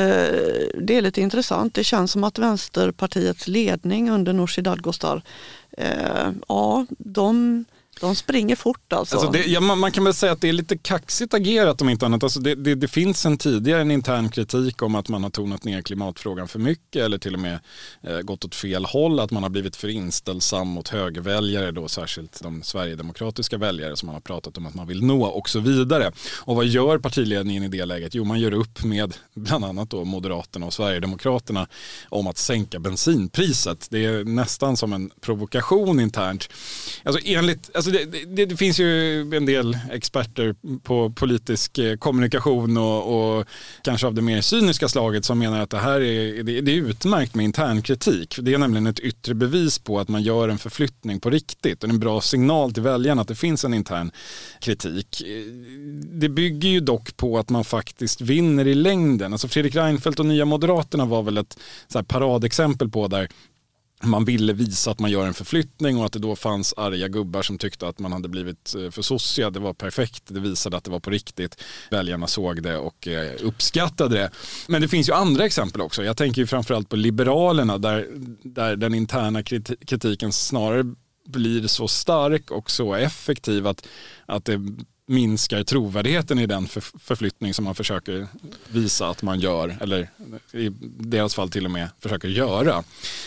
det 0.81 0.91
är 0.91 1.03
lite 1.03 1.21
intressant. 1.21 1.75
Det 1.75 1.85
känns 1.85 2.13
som 2.13 2.25
att 2.25 2.39
Vänsterpartiets 2.39 3.49
ledning 3.49 4.11
under 4.11 4.33
Nooshi 4.33 4.63
Dadgostar, 4.63 5.23
eh, 5.71 6.31
ja, 6.49 6.87
de 6.99 7.65
de 8.01 8.15
springer 8.15 8.57
fort 8.57 8.93
alltså. 8.93 9.17
alltså 9.17 9.33
det, 9.33 9.45
ja, 9.47 9.61
man, 9.61 9.79
man, 9.79 9.93
kan 9.93 10.05
väl 10.05 10.15
säga 10.15 10.33
att 10.33 10.41
det 10.41 10.49
är 10.49 10.53
lite 10.53 10.79
kaxigt 10.79 11.35
agerat 11.35 11.83
om 11.83 11.89
inte 11.89 12.07
annat. 12.07 12.23
Alltså 12.23 12.41
det, 12.41 12.55
det, 12.55 12.75
det, 12.75 12.89
finns 12.89 13.27
en 13.27 13.39
tidigare 13.39 13.81
en 13.81 13.91
intern 13.91 14.29
kritik 14.29 14.83
om 14.83 14.95
att 14.95 15.09
man 15.09 15.23
har 15.23 15.31
tonat 15.31 15.65
ner 15.65 15.83
klimatfrågan 15.83 16.49
för 16.49 16.59
mycket 16.59 17.03
eller 17.03 17.19
till 17.19 17.35
och 17.35 17.41
med 17.41 17.59
eh, 18.03 18.19
gått 18.19 18.45
åt 18.45 18.55
fel 18.55 18.85
håll. 18.85 19.21
Att 19.21 19.31
man 19.31 19.43
har 19.43 19.51
blivit 19.51 19.77
för 19.77 19.89
inställsam 19.89 20.69
mot 20.69 20.89
högerväljare, 20.89 21.71
då 21.71 21.89
särskilt 21.89 22.43
de 22.43 22.63
sverigedemokratiska 22.63 23.59
väljare 23.59 23.97
som 23.97 24.07
man 24.07 24.15
har 24.15 24.21
pratat 24.21 24.59
om 24.59 24.67
att 24.67 24.75
man 24.75 24.87
vill 24.87 25.03
nå 25.03 25.25
och 25.25 25.49
så 25.49 25.61
vidare. 25.61 26.13
Och 26.39 26.57
vad 26.57 26.67
gör 26.67 26.99
partiledningen 26.99 27.63
i 27.63 27.69
det 27.69 27.85
läget? 27.85 28.15
Jo, 28.15 28.25
man 28.25 28.41
gör 28.41 28.55
upp 28.55 28.85
med 28.85 29.15
bland 29.35 29.65
annat 29.65 29.91
då 29.91 30.05
Moderaterna 30.05 30.67
och 30.67 30.75
Sverigedemokraterna 30.75 31.69
om 32.09 32.27
att 32.27 32.39
sänka 32.39 32.79
bensinpriset. 32.79 33.87
Det 33.91 34.05
är 34.05 34.25
nästan 34.25 34.77
som 34.77 34.93
en 34.93 35.11
provokation 35.21 36.01
internt. 36.01 36.49
Alltså 37.05 37.21
enligt, 37.25 37.71
alltså 37.77 37.90
Alltså, 37.91 38.11
det, 38.11 38.25
det, 38.25 38.47
det 38.47 38.57
finns 38.57 38.81
ju 38.81 39.21
en 39.21 39.47
del 39.47 39.79
experter 39.91 40.55
på 40.83 41.11
politisk 41.11 41.79
eh, 41.79 41.97
kommunikation 41.97 42.77
och, 42.77 43.39
och, 43.39 43.47
kanske 43.83 44.07
av 44.07 44.15
det 44.15 44.23
mer 44.23 44.41
cyniska 44.41 44.89
slaget 44.89 45.25
som 45.25 45.39
menar 45.39 45.61
att 45.61 45.71
det 45.71 45.79
här 45.79 46.01
är, 46.01 46.43
det, 46.43 46.61
det 46.61 46.73
är 46.73 46.77
utmärkt 46.77 47.35
med 47.35 47.45
internkritik. 47.45 48.39
Det 48.43 48.55
är 48.55 48.59
nämligen 48.59 48.87
ett 48.87 49.01
yttre 49.01 49.35
bevis 49.35 49.79
på 49.79 50.01
att 50.01 50.09
man 50.09 50.23
gör 50.23 50.49
en 50.49 50.59
förflyttning 50.59 51.21
på 51.21 51.31
riktigt 51.31 51.85
och 51.85 51.91
en 51.91 51.99
bra 51.99 52.21
signal 52.21 52.73
till 52.73 52.83
väljarna 52.83 53.23
att 53.23 53.29
det 53.29 53.35
finns 53.35 53.65
en 53.65 53.75
intern 53.75 54.11
kritik. 54.61 55.23
Eh, 55.27 55.53
det 56.03 56.29
bygger 56.29 56.69
ju 56.69 56.81
dock 56.81 57.17
på 57.17 57.39
att 57.39 57.51
man 57.51 57.65
faktiskt 57.65 58.21
vinner 58.21 58.67
i 58.67 58.75
längden. 58.75 59.33
Alltså 59.33 59.49
Fredrik 59.49 59.75
Reinfeldt 59.75 60.21
och 60.21 60.27
Nya 60.27 60.45
Moderaterna 60.45 61.05
var 61.05 61.23
väl 61.23 61.39
ett 61.39 61.59
så 61.89 62.03
paradexempel 62.05 62.89
på 62.89 63.09
där 63.09 63.29
man 64.03 64.25
ville 64.25 64.53
visa 64.53 64.91
att 64.91 64.99
man 64.99 65.11
gör 65.11 65.27
en 65.27 65.35
förflyttning 65.35 65.99
och 65.99 66.05
att 66.05 66.13
det 66.13 66.19
då 66.19 66.37
fanns 66.37 66.75
arga 66.77 67.09
gubbar 67.09 67.43
som 67.43 67.59
tyckte 67.59 67.89
att 67.89 67.99
man 67.99 68.13
hade 68.13 68.29
blivit 68.29 68.75
eh, 68.75 68.91
för 68.91 69.03
sossiga. 69.03 69.51
Det 69.51 69.61
var 69.61 69.73
perfekt, 69.73 70.23
det 70.27 70.41
visade 70.41 70.77
att 70.77 70.85
det 70.85 70.91
var 70.91 71.01
på 71.01 71.11
riktigt. 71.11 71.63
Väljarna 71.91 72.27
såg 72.27 72.63
det 72.63 72.77
och 72.77 73.09
eh, 73.09 73.33
uppskattade 73.41 74.17
det. 74.17 74.31
Men 74.67 74.83
det 74.83 74.89
finns 74.89 75.09
ju 75.09 75.13
andra 75.13 75.45
exempel 75.45 75.81
också. 75.81 76.05
Jag 76.05 76.17
tänker 76.17 76.41
ju 76.41 76.47
framförallt 76.47 76.89
på 76.89 76.97
Liberalerna 76.97 77.79
där, 77.79 78.09
där 78.43 78.77
den 78.77 78.95
interna 78.95 79.43
kritiken 79.43 80.33
snarare 80.33 80.85
blir 81.27 81.67
så 81.67 81.89
stark 81.89 82.51
och 82.51 82.71
så 82.71 82.95
effektiv 82.95 83.67
att, 83.67 83.87
att 84.27 84.45
det 84.45 84.61
minskar 85.11 85.63
trovärdigheten 85.65 86.39
i 86.39 86.47
den 86.47 86.69
förflyttning 86.99 87.55
som 87.55 87.65
man 87.65 87.75
försöker 87.75 88.27
visa 88.69 89.09
att 89.09 89.23
man 89.23 89.41
gör, 89.41 89.77
eller 89.81 90.11
i 90.53 90.69
deras 90.99 91.35
fall 91.35 91.51
till 91.51 91.65
och 91.65 91.71
med 91.71 91.89
försöker 92.01 92.29
göra. 92.29 92.85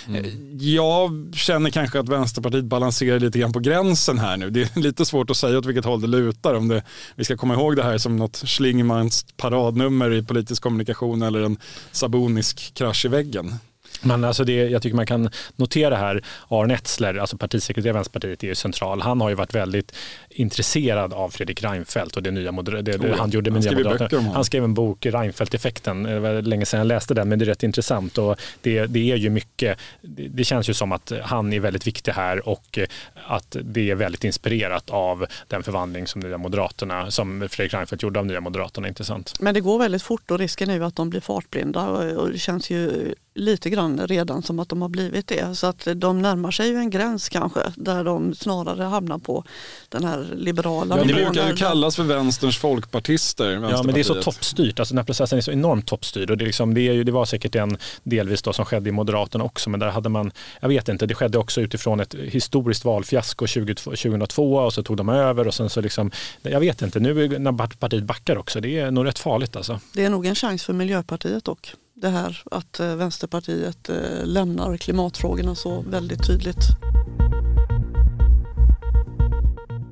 Mm. 0.07 0.57
Jag 0.59 1.31
känner 1.35 1.69
kanske 1.69 1.99
att 1.99 2.09
Vänsterpartiet 2.09 2.65
balanserar 2.65 3.19
lite 3.19 3.39
grann 3.39 3.53
på 3.53 3.59
gränsen 3.59 4.19
här 4.19 4.37
nu. 4.37 4.49
Det 4.49 4.61
är 4.61 4.79
lite 4.79 5.05
svårt 5.05 5.29
att 5.29 5.37
säga 5.37 5.57
åt 5.57 5.65
vilket 5.65 5.85
håll 5.85 6.01
det 6.01 6.07
lutar. 6.07 6.53
Om 6.53 6.67
det, 6.67 6.83
vi 7.15 7.23
ska 7.23 7.37
komma 7.37 7.53
ihåg 7.53 7.75
det 7.75 7.83
här 7.83 7.97
som 7.97 8.17
något 8.17 8.37
Schlingmans 8.37 9.25
paradnummer 9.37 10.13
i 10.13 10.23
politisk 10.23 10.63
kommunikation 10.63 11.21
eller 11.21 11.41
en 11.41 11.57
sabonisk 11.91 12.73
krasch 12.73 13.05
i 13.05 13.07
väggen. 13.07 13.55
Men 14.03 14.23
alltså 14.23 14.43
det, 14.43 14.53
jag 14.53 14.81
tycker 14.81 14.95
man 14.95 15.05
kan 15.05 15.29
notera 15.55 15.95
här, 15.95 16.23
Aron 16.47 16.71
Etzler, 16.71 17.15
alltså 17.15 17.37
partisekreterare 17.37 17.89
i 17.89 17.93
Vänsterpartiet, 17.93 18.43
är 18.43 18.47
ju 18.47 18.55
central. 18.55 19.01
Han 19.01 19.21
har 19.21 19.29
ju 19.29 19.35
varit 19.35 19.55
väldigt 19.55 19.95
intresserad 20.29 21.13
av 21.13 21.29
Fredrik 21.29 21.63
Reinfeldt 21.63 22.17
och 22.17 22.23
det 22.23 22.31
nya 22.31 22.51
moder- 22.51 22.81
det, 22.81 22.97
det, 22.97 23.11
oh, 23.11 23.17
han 23.17 23.29
gjorde 23.29 23.51
med 23.51 23.65
han 23.65 23.75
nya 23.75 23.89
Moderaterna. 23.89 24.33
Han 24.33 24.45
skrev 24.45 24.63
en 24.63 24.73
bok, 24.73 25.05
Reinfeldt-effekten. 25.05 26.03
Det 26.03 26.19
var 26.19 26.41
länge 26.41 26.65
sedan 26.65 26.77
jag 26.77 26.87
läste 26.87 27.13
den, 27.13 27.29
men 27.29 27.39
det 27.39 27.45
är 27.45 27.47
rätt 27.47 27.63
intressant. 27.63 28.17
Och 28.17 28.39
det, 28.61 28.85
det 28.85 29.11
är 29.11 29.15
ju 29.15 29.29
mycket, 29.29 29.79
det, 30.01 30.27
det 30.27 30.43
känns 30.43 30.69
ju 30.69 30.73
som 30.73 30.91
att 30.91 31.11
han 31.23 31.53
är 31.53 31.59
väldigt 31.59 31.87
viktig 31.87 32.11
här 32.11 32.49
och 32.49 32.79
att 33.27 33.55
det 33.61 33.91
är 33.91 33.95
väldigt 33.95 34.23
inspirerat 34.23 34.89
av 34.89 35.25
den 35.47 35.63
förvandling 35.63 36.07
som 36.07 36.21
nya 36.21 36.37
Moderaterna, 36.37 37.11
som 37.11 37.47
Fredrik 37.49 37.73
Reinfeldt 37.73 38.03
gjorde 38.03 38.19
av 38.19 38.25
nya 38.25 38.41
Moderaterna. 38.41 38.87
Intressant. 38.87 39.33
Men 39.39 39.53
det 39.53 39.61
går 39.61 39.79
väldigt 39.79 40.03
fort 40.03 40.31
och 40.31 40.39
risken 40.39 40.69
är 40.69 40.75
ju 40.75 40.83
att 40.83 40.95
de 40.95 41.09
blir 41.09 41.21
fartblinda 41.21 41.87
och 41.87 42.31
det 42.31 42.39
känns 42.39 42.69
ju 42.69 43.13
lite 43.35 43.69
grann 43.69 44.07
redan 44.07 44.43
som 44.43 44.59
att 44.59 44.69
de 44.69 44.81
har 44.81 44.89
blivit 44.89 45.27
det. 45.27 45.55
Så 45.55 45.67
att 45.67 45.87
de 45.95 46.21
närmar 46.21 46.51
sig 46.51 46.69
ju 46.69 46.75
en 46.75 46.89
gräns 46.89 47.29
kanske 47.29 47.59
där 47.75 48.03
de 48.03 48.35
snarare 48.35 48.83
hamnar 48.83 49.17
på 49.17 49.43
den 49.89 50.03
här 50.03 50.27
liberala 50.35 50.97
ja, 50.97 51.03
Det 51.03 51.13
brukar 51.13 51.49
ju 51.49 51.55
kallas 51.55 51.95
för 51.95 52.03
vänsterns 52.03 52.57
folkpartister. 52.57 53.51
Ja 53.51 53.83
men 53.83 53.93
det 53.93 53.99
är 53.99 54.03
så 54.03 54.21
toppstyrt, 54.21 54.79
alltså 54.79 54.93
den 54.93 54.97
här 54.97 55.05
processen 55.05 55.37
är 55.37 55.41
så 55.41 55.51
enormt 55.51 55.87
toppstyrd 55.87 56.31
och 56.31 56.37
det, 56.37 56.45
liksom, 56.45 56.73
det, 56.73 56.81
är 56.81 56.93
ju, 56.93 57.03
det 57.03 57.11
var 57.11 57.25
säkert 57.25 57.55
en 57.55 57.77
delvis 58.03 58.41
då 58.41 58.53
som 58.53 58.65
skedde 58.65 58.89
i 58.89 58.91
Moderaterna 58.91 59.43
också 59.43 59.69
men 59.69 59.79
där 59.79 59.87
hade 59.87 60.09
man, 60.09 60.31
jag 60.59 60.69
vet 60.69 60.89
inte, 60.89 61.05
det 61.05 61.15
skedde 61.15 61.37
också 61.37 61.61
utifrån 61.61 61.99
ett 61.99 62.13
historiskt 62.13 62.85
valfiasko 62.85 63.47
2002 63.47 64.55
och 64.55 64.73
så 64.73 64.83
tog 64.83 64.97
de 64.97 65.09
över 65.09 65.47
och 65.47 65.53
sen 65.53 65.69
så 65.69 65.81
liksom, 65.81 66.11
jag 66.41 66.59
vet 66.59 66.81
inte, 66.81 66.99
nu 66.99 67.39
när 67.39 67.77
partiet 67.77 68.03
backar 68.03 68.37
också, 68.37 68.59
det 68.59 68.79
är 68.79 68.91
nog 68.91 69.05
rätt 69.05 69.19
farligt 69.19 69.55
alltså. 69.55 69.79
Det 69.93 70.05
är 70.05 70.09
nog 70.09 70.25
en 70.25 70.35
chans 70.35 70.63
för 70.63 70.73
Miljöpartiet 70.73 71.45
dock 71.45 71.75
det 71.95 72.09
här 72.09 72.43
att 72.51 72.79
eh, 72.79 72.95
Vänsterpartiet 72.95 73.89
eh, 73.89 74.25
lämnar 74.25 74.77
klimatfrågorna 74.77 75.55
så 75.55 75.81
väldigt 75.81 76.27
tydligt. 76.27 76.63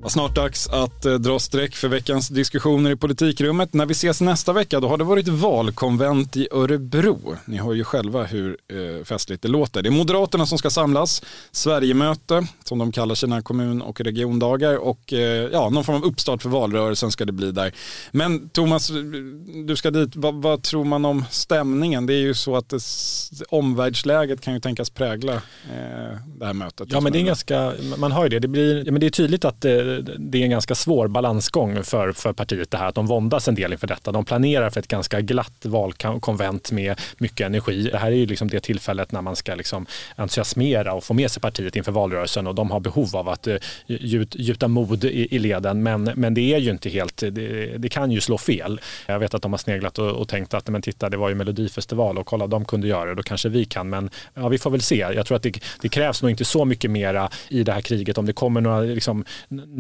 Snart 0.09 0.35
dags 0.35 0.67
att 0.67 1.05
eh, 1.05 1.13
dra 1.13 1.39
streck 1.39 1.75
för 1.75 1.87
veckans 1.87 2.29
diskussioner 2.29 2.91
i 2.91 2.95
politikrummet. 2.95 3.73
När 3.73 3.85
vi 3.85 3.91
ses 3.91 4.21
nästa 4.21 4.53
vecka 4.53 4.79
då 4.79 4.87
har 4.87 4.97
det 4.97 5.03
varit 5.03 5.27
valkonvent 5.27 6.37
i 6.37 6.47
Örebro. 6.51 7.37
Ni 7.45 7.57
hör 7.57 7.73
ju 7.73 7.83
själva 7.83 8.23
hur 8.23 8.57
eh, 8.67 9.03
festligt 9.03 9.41
det 9.41 9.47
låter. 9.47 9.81
Det 9.81 9.89
är 9.89 9.91
Moderaterna 9.91 10.45
som 10.45 10.57
ska 10.57 10.69
samlas, 10.69 11.23
Sverigemöte 11.51 12.47
som 12.63 12.77
de 12.77 12.91
kallar 12.91 13.15
sina 13.15 13.41
kommun 13.41 13.81
och 13.81 14.01
regiondagar 14.01 14.77
och 14.77 15.13
eh, 15.13 15.49
ja, 15.51 15.69
någon 15.69 15.83
form 15.83 15.95
av 15.95 16.03
uppstart 16.03 16.41
för 16.41 16.49
valrörelsen 16.49 17.11
ska 17.11 17.25
det 17.25 17.31
bli 17.31 17.51
där. 17.51 17.73
Men 18.11 18.49
Thomas, 18.49 18.91
du 19.65 19.75
ska 19.75 19.91
dit. 19.91 20.15
Vad, 20.15 20.33
vad 20.33 20.63
tror 20.63 20.83
man 20.83 21.05
om 21.05 21.25
stämningen? 21.29 22.05
Det 22.05 22.13
är 22.13 22.21
ju 22.21 22.33
så 22.33 22.55
att 22.55 22.69
det, 22.69 22.79
omvärldsläget 23.49 24.41
kan 24.41 24.53
ju 24.53 24.59
tänkas 24.59 24.89
prägla 24.89 25.33
eh, 25.33 26.17
det 26.37 26.45
här 26.45 26.53
mötet. 26.53 26.87
Ja, 26.91 26.99
men 26.99 27.13
det 27.13 27.19
är 27.19 27.23
ganska, 27.23 27.73
man 27.97 28.11
har 28.11 28.23
ju 28.23 28.29
det. 28.29 28.39
Det, 28.39 28.47
blir, 28.47 28.85
ja, 28.85 28.91
men 28.91 28.99
det 28.99 29.05
är 29.05 29.09
tydligt 29.09 29.45
att 29.45 29.65
eh, 29.65 29.71
det 30.19 30.37
är 30.37 30.43
en 30.43 30.49
ganska 30.49 30.75
svår 30.75 31.07
balansgång 31.07 31.83
för, 31.83 32.11
för 32.11 32.33
partiet 32.33 32.71
det 32.71 32.77
här 32.77 32.87
att 32.87 32.95
de 32.95 33.07
våndas 33.07 33.47
en 33.47 33.55
del 33.55 33.71
inför 33.71 33.87
detta. 33.87 34.11
De 34.11 34.25
planerar 34.25 34.69
för 34.69 34.79
ett 34.79 34.87
ganska 34.87 35.21
glatt 35.21 35.65
valkonvent 35.65 36.71
med 36.71 36.99
mycket 37.17 37.45
energi. 37.45 37.89
Det 37.91 37.97
här 37.97 38.11
är 38.11 38.15
ju 38.15 38.25
liksom 38.25 38.49
det 38.49 38.59
tillfället 38.59 39.11
när 39.11 39.21
man 39.21 39.35
ska 39.35 39.55
liksom 39.55 39.85
entusiasmera 40.15 40.93
och 40.93 41.03
få 41.03 41.13
med 41.13 41.31
sig 41.31 41.41
partiet 41.41 41.75
inför 41.75 41.91
valrörelsen 41.91 42.47
och 42.47 42.55
de 42.55 42.71
har 42.71 42.79
behov 42.79 43.15
av 43.15 43.29
att 43.29 43.47
uh, 43.47 43.55
gjuta 43.87 44.67
mod 44.67 45.03
i, 45.03 45.35
i, 45.35 45.39
leden. 45.39 45.83
Men, 45.83 46.03
men 46.03 46.33
det 46.33 46.53
är 46.53 46.57
ju 46.57 46.71
inte 46.71 46.89
helt, 46.89 47.17
det, 47.17 47.77
det, 47.77 47.89
kan 47.89 48.11
ju 48.11 48.21
slå 48.21 48.37
fel. 48.37 48.81
Jag 49.07 49.19
vet 49.19 49.33
att 49.33 49.41
de 49.41 49.53
har 49.53 49.57
sneglat 49.57 49.99
och, 49.99 50.11
och 50.11 50.27
tänkt 50.27 50.53
att 50.53 50.67
men 50.67 50.81
titta 50.81 51.09
det 51.09 51.17
var 51.17 51.29
ju 51.29 51.35
melodifestival 51.35 52.17
och 52.17 52.25
kolla 52.25 52.47
de 52.47 52.65
kunde 52.65 52.87
göra 52.87 53.09
det, 53.09 53.15
då 53.15 53.23
kanske 53.23 53.49
vi 53.49 53.65
kan. 53.65 53.89
Men 53.89 54.09
ja, 54.33 54.47
vi 54.47 54.57
får 54.57 54.69
väl 54.69 54.81
se. 54.81 54.95
Jag 54.95 55.25
tror 55.25 55.35
att 55.35 55.43
det, 55.43 55.59
det 55.81 55.89
krävs 55.89 56.21
nog 56.21 56.31
inte 56.31 56.45
så 56.45 56.65
mycket 56.65 56.91
mera 56.91 57.29
i 57.49 57.63
det 57.63 57.71
här 57.71 57.81
kriget. 57.81 58.17
Om 58.17 58.25
det 58.25 58.33
kommer 58.33 58.61
några 58.61 58.79
liksom, 58.79 59.25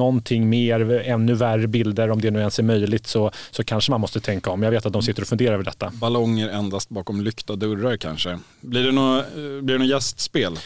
någonting 0.01 0.49
mer, 0.49 1.03
ännu 1.05 1.33
värre 1.33 1.67
bilder, 1.67 2.11
om 2.11 2.21
det 2.21 2.31
nu 2.31 2.39
ens 2.39 2.59
är 2.59 2.63
möjligt, 2.63 3.07
så, 3.07 3.31
så 3.51 3.63
kanske 3.63 3.91
man 3.91 4.01
måste 4.01 4.19
tänka 4.19 4.49
om. 4.49 4.63
Jag 4.63 4.71
vet 4.71 4.85
att 4.85 4.93
de 4.93 5.01
sitter 5.01 5.21
och 5.21 5.27
funderar 5.27 5.53
över 5.53 5.63
detta. 5.63 5.91
Ballonger 5.93 6.49
endast 6.49 6.89
bakom 6.89 7.21
lyckta 7.21 7.55
dörrar 7.55 7.97
kanske. 7.97 8.39
Blir 8.61 8.83
det 8.83 8.91
något, 8.91 9.33
blir 9.33 9.73
det 9.73 9.77
något 9.77 9.87
gästspel? 9.87 10.57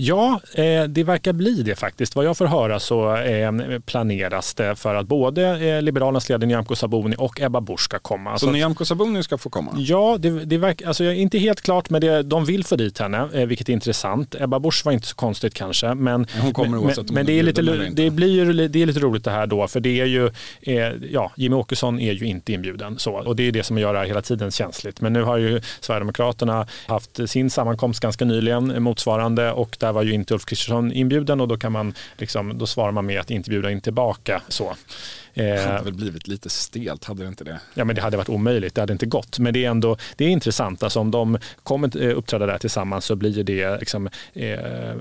Ja, 0.00 0.40
eh, 0.54 0.84
det 0.84 1.04
verkar 1.04 1.32
bli 1.32 1.62
det 1.62 1.76
faktiskt. 1.76 2.16
Vad 2.16 2.24
jag 2.24 2.36
får 2.36 2.46
höra 2.46 2.80
så 2.80 3.16
eh, 3.16 3.52
planeras 3.86 4.54
det 4.54 4.76
för 4.76 4.94
att 4.94 5.06
både 5.06 5.68
eh, 5.68 5.82
Liberalernas 5.82 6.28
ledare 6.28 6.46
Nyamko 6.46 6.76
Sabuni 6.76 7.16
och 7.18 7.40
Ebba 7.40 7.60
Busch 7.60 7.80
ska 7.80 7.98
komma. 7.98 8.38
Så, 8.38 8.46
så 8.46 8.52
Nyamko 8.52 8.84
Sabuni 8.84 9.22
ska 9.22 9.38
få 9.38 9.50
komma? 9.50 9.74
Ja, 9.76 10.16
det, 10.20 10.44
det 10.44 10.58
verkar, 10.58 10.86
alltså, 10.86 11.04
inte 11.04 11.38
helt 11.38 11.60
klart, 11.60 11.90
men 11.90 12.00
det, 12.00 12.22
de 12.22 12.44
vill 12.44 12.64
få 12.64 12.76
dit 12.76 12.98
henne, 12.98 13.46
vilket 13.46 13.68
är 13.68 13.72
intressant. 13.72 14.34
Ebba 14.34 14.58
Busch 14.58 14.84
var 14.84 14.92
inte 14.92 15.06
så 15.06 15.14
konstigt 15.14 15.54
kanske, 15.54 15.94
men, 15.94 16.26
hon 16.40 16.52
kommer 16.52 16.78
men, 16.78 16.94
men, 16.96 17.06
men 17.10 17.26
det, 17.26 17.32
är 17.32 17.42
lite, 17.42 17.62
det, 17.92 18.10
blir 18.10 18.28
ju, 18.28 18.68
det 18.78 18.82
är 18.82 18.86
lite 18.86 19.00
roligt 19.00 19.24
det 19.24 19.30
här 19.30 19.46
då, 19.46 19.68
för 19.68 19.80
det 19.80 20.00
är 20.00 20.04
ju, 20.04 20.26
eh, 20.60 20.92
ja, 21.10 21.32
Jimmy 21.36 21.56
Åkesson 21.56 22.00
är 22.00 22.12
ju 22.12 22.26
inte 22.26 22.52
inbjuden 22.52 22.98
så, 22.98 23.12
och 23.12 23.36
det 23.36 23.42
är 23.42 23.52
det 23.52 23.62
som 23.62 23.78
gör 23.78 23.92
det 23.92 23.98
här 23.98 24.06
hela 24.06 24.22
tiden 24.22 24.50
känsligt. 24.50 25.00
Men 25.00 25.12
nu 25.12 25.22
har 25.22 25.36
ju 25.36 25.60
Sverigedemokraterna 25.80 26.66
haft 26.86 27.30
sin 27.30 27.50
sammankomst 27.50 28.00
ganska 28.00 28.24
nyligen, 28.24 28.70
eh, 28.70 28.80
motsvarande, 28.80 29.52
och 29.52 29.76
där 29.80 29.92
var 29.92 30.02
ju 30.02 30.12
inte 30.12 30.34
Ulf 30.34 30.44
Kristersson 30.44 30.92
inbjuden 30.92 31.40
och 31.40 31.48
då, 31.48 31.56
kan 31.56 31.72
man 31.72 31.94
liksom, 32.16 32.58
då 32.58 32.66
svarar 32.66 32.92
man 32.92 33.06
med 33.06 33.20
att 33.20 33.30
inte 33.30 33.50
bjuda 33.50 33.70
in 33.70 33.80
tillbaka. 33.80 34.42
Så. 34.48 34.74
Det 35.38 35.60
hade 35.60 35.84
väl 35.84 35.92
blivit 35.92 36.28
lite 36.28 36.48
stelt, 36.48 37.04
hade 37.04 37.22
det 37.22 37.28
inte 37.28 37.44
det? 37.44 37.60
Ja, 37.74 37.84
men 37.84 37.96
det 37.96 38.02
hade 38.02 38.16
varit 38.16 38.28
omöjligt, 38.28 38.74
det 38.74 38.80
hade 38.80 38.92
inte 38.92 39.06
gått. 39.06 39.38
Men 39.38 39.54
det 39.54 39.64
är 39.64 39.70
ändå 39.70 39.96
det 40.16 40.24
är 40.24 40.28
intressant, 40.28 40.82
alltså 40.82 41.00
om 41.00 41.10
de 41.10 41.38
kommer 41.62 42.02
eh, 42.02 42.18
uppträda 42.18 42.46
där 42.46 42.58
tillsammans 42.58 43.04
så 43.04 43.16
blir 43.16 43.44
det 43.44 43.78
liksom, 43.78 44.08
eh, 44.32 44.50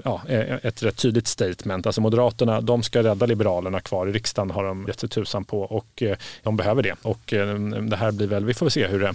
ja, 0.03 0.21
eh, 0.27 0.55
ett 0.61 0.83
rätt 0.83 0.97
tydligt 0.97 1.27
statement. 1.27 1.85
Alltså 1.85 2.01
Moderaterna, 2.01 2.61
de 2.61 2.83
ska 2.83 3.03
rädda 3.03 3.25
Liberalerna 3.25 3.79
kvar 3.79 4.07
i 4.07 4.11
riksdagen 4.11 4.51
har 4.51 4.63
de 4.63 4.85
gett 4.87 4.99
sig 4.99 5.09
tusan 5.09 5.45
på 5.45 5.61
och 5.61 6.03
eh, 6.03 6.17
de 6.43 6.57
behöver 6.57 6.83
det. 6.83 6.95
Och 7.01 7.33
eh, 7.33 7.59
det 7.59 7.95
här 7.95 8.11
blir 8.11 8.27
väl, 8.27 8.45
vi 8.45 8.53
får 8.53 8.69
se 8.69 8.87
hur 8.87 8.99
det 8.99 9.13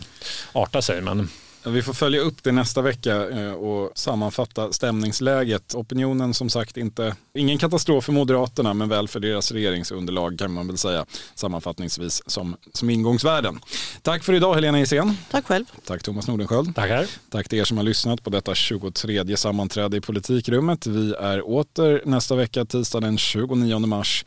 artar 0.53 0.81
sig. 0.81 1.01
Men 1.01 1.29
Vi 1.65 1.83
får 1.83 1.93
följa 1.93 2.21
upp 2.21 2.43
det 2.43 2.53
nästa 2.53 2.83
vecka 2.83 3.29
eh, 3.29 3.53
och 3.53 3.93
sammanfatta 3.95 4.73
stämningsläget. 4.73 5.75
Opinionen 5.75 6.35
som 6.35 6.51
sagt 6.51 6.77
inte, 6.77 7.17
ingen 7.35 7.59
katastrof 7.59 8.05
för 8.05 8.13
Moderaterna 8.13 8.75
men 8.75 8.89
väl 8.89 9.09
för 9.09 9.21
deras 9.21 9.53
regeringsunderlag 9.53 10.39
kan 10.39 10.53
man 10.53 10.67
väl 10.67 10.79
säga 10.79 11.07
sammanfattningsvis 11.35 12.23
som, 12.27 12.57
som 12.73 12.91
ingångsvärden. 12.91 13.61
Tack 14.03 14.25
för 14.25 14.33
idag 14.33 14.55
Helena 14.55 14.79
Hisén. 14.79 15.17
Tack 15.31 15.47
själv. 15.47 15.65
Tack 15.85 16.03
Thomas 16.03 16.29
Nordenskjöld. 16.29 16.75
Tackar. 16.75 17.07
Tack 17.31 17.49
till 17.49 17.59
er 17.59 17.65
som 17.65 17.77
har 17.77 17.85
lyssnat 17.85 18.25
på 18.25 18.31
detta 18.31 18.55
23 18.55 19.37
sammanträde 19.37 19.97
i 19.97 20.01
politikrummet. 20.01 20.87
Vi 20.87 21.15
är 21.15 21.49
åter 21.49 22.03
nästa 22.05 22.35
vecka 22.35 22.65
tisdag 22.65 23.01
den 23.01 23.19
29 23.19 23.79
mars. 23.79 24.25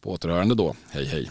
På 0.00 0.12
återhörande 0.12 0.54
då. 0.54 0.76
Hej 0.90 1.04
hej. 1.04 1.30